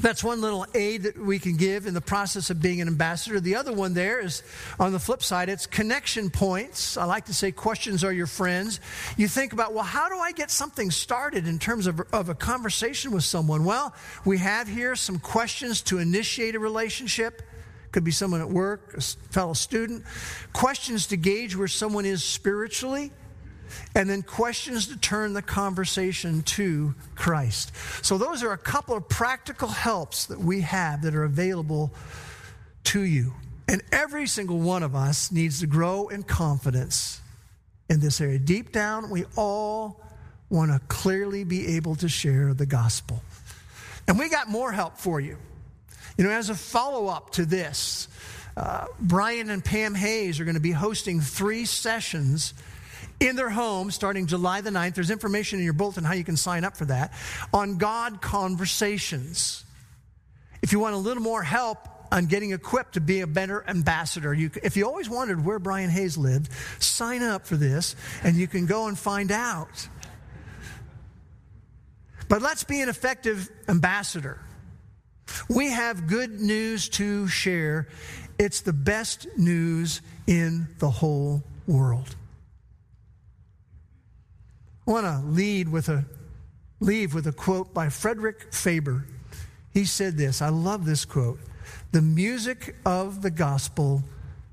that's 0.01 0.23
one 0.23 0.41
little 0.41 0.67
aid 0.75 1.05
that 1.05 1.19
we 1.19 1.39
can 1.39 1.57
give 1.57 1.87
in 1.87 1.95
the 1.95 2.01
process 2.01 2.51
of 2.51 2.61
being 2.61 2.81
an 2.81 2.89
ambassador. 2.89 3.41
The 3.41 3.57
other 3.57 3.73
one 3.73 3.95
there 3.95 4.21
is 4.21 4.43
on 4.79 4.93
the 4.93 4.99
flip 4.99 5.23
side, 5.23 5.49
it's 5.49 5.67
connection 5.67 6.29
points. 6.29 6.97
I 6.97 7.05
like 7.05 7.27
to 7.27 7.35
say 7.35 7.51
questions 7.51 8.05
are 8.05 8.13
your 8.13 8.27
friends. 8.27 8.81
You 9.17 9.27
think 9.27 9.53
about, 9.53 9.73
well, 9.73 9.85
how 9.85 10.09
do 10.09 10.17
I 10.17 10.33
get 10.33 10.51
something 10.51 10.91
started 10.91 11.49
in 11.49 11.59
terms 11.59 11.87
of, 11.87 12.01
of 12.13 12.29
a 12.29 12.35
conversation 12.35 13.11
with 13.11 13.25
someone? 13.25 13.65
Well, 13.65 13.95
we 14.25 14.39
have 14.39 14.69
here 14.69 14.97
some 14.97 15.19
questions 15.19 15.81
to 15.83 15.99
initiate 15.99 16.55
a 16.55 16.59
relationship. 16.59 17.43
Could 17.93 18.05
be 18.05 18.11
someone 18.11 18.43
at 18.43 18.51
work, 18.51 18.95
a 18.99 19.01
fellow 19.01 19.55
student. 19.55 20.05
Questions 20.53 21.07
to 21.07 21.17
gauge 21.17 21.57
where 21.57 21.69
someone 21.69 22.05
is 22.05 22.23
spiritually 22.23 23.13
and 23.95 24.09
then 24.09 24.23
questions 24.23 24.89
to 24.89 24.97
turn 24.97 25.33
the 25.33 25.43
conversation 25.43 26.43
to 26.43 26.95
Christ. 27.15 27.73
So, 28.05 28.19
those 28.19 28.43
are 28.43 28.53
a 28.53 28.59
couple 28.59 28.97
of 28.97 29.09
practical 29.09 29.69
helps 29.69 30.27
that 30.27 30.39
we 30.39 30.63
have 30.63 31.03
that 31.03 31.15
are 31.15 31.25
available 31.25 31.93
to 32.85 33.01
you. 33.01 33.35
And 33.69 33.83
every 33.91 34.27
single 34.27 34.59
one 34.59 34.83
of 34.83 34.95
us 34.95 35.33
needs 35.33 35.61
to 35.61 35.67
grow 35.67 36.09
in 36.09 36.23
confidence 36.23 37.21
in 37.89 38.01
this 38.01 38.21
area. 38.21 38.39
Deep 38.39 38.73
down, 38.73 39.11
we 39.11 39.25
all 39.37 40.01
want 40.49 40.71
to 40.71 40.79
clearly 40.87 41.45
be 41.45 41.77
able 41.77 41.97
to 41.97 42.09
share 42.09 42.55
the 42.55 42.67
gospel. 42.67 43.23
And 44.07 44.19
we 44.19 44.29
got 44.29 44.49
more 44.49 44.71
help 44.71 44.99
for 44.99 45.21
you. 45.21 45.37
You 46.17 46.25
know, 46.25 46.31
as 46.31 46.49
a 46.49 46.55
follow 46.55 47.09
up 47.09 47.31
to 47.33 47.45
this, 47.45 48.09
uh, 48.57 48.87
Brian 49.01 49.51
and 49.51 49.65
Pam 49.65 49.95
Hayes 49.95 50.41
are 50.41 50.45
going 50.45 50.55
to 50.55 50.61
be 50.61 50.73
hosting 50.73 51.21
three 51.21 51.65
sessions 51.65 52.55
in 53.21 53.37
their 53.37 53.51
home 53.51 53.91
starting 53.91 54.27
July 54.27 54.61
the 54.61 54.71
9th. 54.71 54.95
There's 54.95 55.11
information 55.11 55.59
in 55.59 55.65
your 55.65 55.75
bulletin 55.75 56.05
how 56.05 56.15
you 56.15 56.25
can 56.25 56.37
sign 56.37 56.65
up 56.65 56.77
for 56.77 56.87
that 56.87 57.13
on 57.53 57.79
God 57.79 58.21
Conversations. 58.21 59.65
If 60.63 60.73
you 60.73 60.81
want 60.81 60.95
a 60.95 60.99
little 60.99 61.23
more 61.23 61.43
help 61.43 61.89
on 62.13 62.27
getting 62.27 62.53
equipped 62.53 62.95
to 62.95 63.01
be 63.01 63.21
a 63.21 63.27
better 63.27 63.65
ambassador, 63.69 64.33
you, 64.33 64.51
if 64.63 64.77
you 64.77 64.87
always 64.87 65.09
wondered 65.09 65.45
where 65.45 65.59
Brian 65.59 65.91
Hayes 65.91 66.17
lived, 66.17 66.51
sign 66.79 67.23
up 67.23 67.47
for 67.47 67.57
this 67.57 67.97
and 68.23 68.37
you 68.37 68.47
can 68.47 68.67
go 68.67 68.87
and 68.89 68.99
find 68.99 69.31
out. 69.33 69.89
But 72.29 72.43
let's 72.43 72.65
be 72.65 72.81
an 72.81 72.89
effective 72.89 73.49
ambassador. 73.69 74.41
We 75.49 75.71
have 75.71 76.07
good 76.07 76.41
news 76.41 76.89
to 76.91 77.29
share. 77.29 77.89
It's 78.39 78.61
the 78.61 78.73
best 78.73 79.27
news 79.37 80.01
in 80.27 80.69
the 80.79 80.91
whole 80.91 81.43
world. 81.67 82.15
I 84.87 84.91
want 84.91 85.07
to 85.07 85.29
lead 85.29 85.69
with 85.69 85.89
a 85.89 86.05
leave 86.79 87.15
with 87.15 87.27
a 87.27 87.33
quote 87.33 87.75
by 87.75 87.89
Frederick 87.89 88.53
Faber. 88.53 89.05
He 89.73 89.85
said 89.85 90.17
this, 90.17 90.41
I 90.41 90.49
love 90.49 90.85
this 90.85 91.05
quote. 91.05 91.41
The 91.93 92.03
music 92.03 92.77
of 92.85 93.23
the 93.23 93.31
gospel 93.31 94.03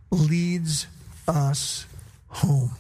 leads 0.10 0.88
us 1.28 1.86
home. 2.28 2.72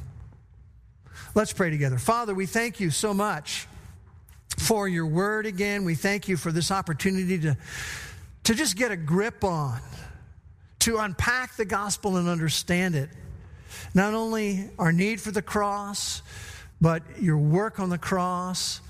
Let's 1.35 1.53
pray 1.53 1.69
together. 1.69 1.97
Father, 1.97 2.33
we 2.33 2.45
thank 2.45 2.79
you 2.79 2.89
so 2.91 3.13
much 3.13 3.67
for 4.57 4.87
your 4.87 5.05
word 5.05 5.45
again. 5.45 5.83
We 5.83 5.95
thank 5.95 6.27
you 6.27 6.37
for 6.37 6.51
this 6.51 6.71
opportunity 6.71 7.39
to, 7.39 7.57
to 8.45 8.55
just 8.55 8.75
get 8.75 8.91
a 8.91 8.97
grip 8.97 9.43
on, 9.43 9.79
to 10.79 10.97
unpack 10.97 11.55
the 11.55 11.65
gospel 11.65 12.17
and 12.17 12.27
understand 12.27 12.95
it. 12.95 13.09
Not 13.93 14.13
only 14.13 14.69
our 14.77 14.91
need 14.91 15.19
for 15.19 15.31
the 15.31 15.41
cross, 15.41 16.21
but 16.83 17.01
your 17.21 17.37
work 17.37 17.79
on 17.79 17.89
the 17.89 17.97
cross, 17.97 18.81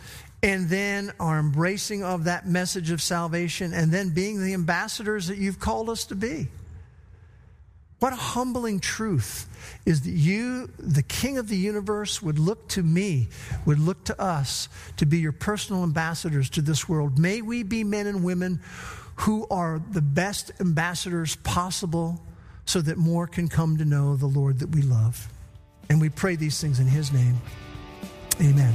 and 0.41 0.67
then 0.67 1.13
our 1.19 1.37
embracing 1.37 2.03
of 2.03 2.23
that 2.23 2.47
message 2.47 2.89
of 2.89 3.03
salvation, 3.03 3.71
and 3.71 3.91
then 3.91 4.09
being 4.09 4.43
the 4.43 4.55
ambassadors 4.55 5.27
that 5.27 5.37
you've 5.37 5.59
called 5.59 5.91
us 5.91 6.05
to 6.05 6.15
be. 6.15 6.47
What 7.99 8.11
a 8.11 8.15
humbling 8.15 8.79
truth 8.79 9.47
is 9.85 10.01
that 10.01 10.09
you, 10.09 10.71
the 10.79 11.03
King 11.03 11.37
of 11.37 11.47
the 11.47 11.55
universe, 11.55 12.19
would 12.19 12.39
look 12.39 12.67
to 12.69 12.81
me, 12.81 13.27
would 13.67 13.77
look 13.79 14.03
to 14.05 14.19
us 14.19 14.69
to 14.97 15.05
be 15.05 15.19
your 15.19 15.31
personal 15.31 15.83
ambassadors 15.83 16.49
to 16.49 16.63
this 16.63 16.89
world. 16.89 17.19
May 17.19 17.43
we 17.43 17.61
be 17.61 17.83
men 17.83 18.07
and 18.07 18.23
women 18.23 18.59
who 19.17 19.45
are 19.51 19.79
the 19.91 20.01
best 20.01 20.51
ambassadors 20.59 21.35
possible 21.35 22.19
so 22.65 22.81
that 22.81 22.97
more 22.97 23.27
can 23.27 23.49
come 23.49 23.77
to 23.77 23.85
know 23.85 24.15
the 24.15 24.25
Lord 24.25 24.59
that 24.59 24.69
we 24.69 24.81
love. 24.81 25.29
And 25.91 26.01
we 26.01 26.09
pray 26.09 26.35
these 26.35 26.59
things 26.59 26.79
in 26.79 26.87
His 26.87 27.13
name. 27.13 27.39
Amen. 28.41 28.73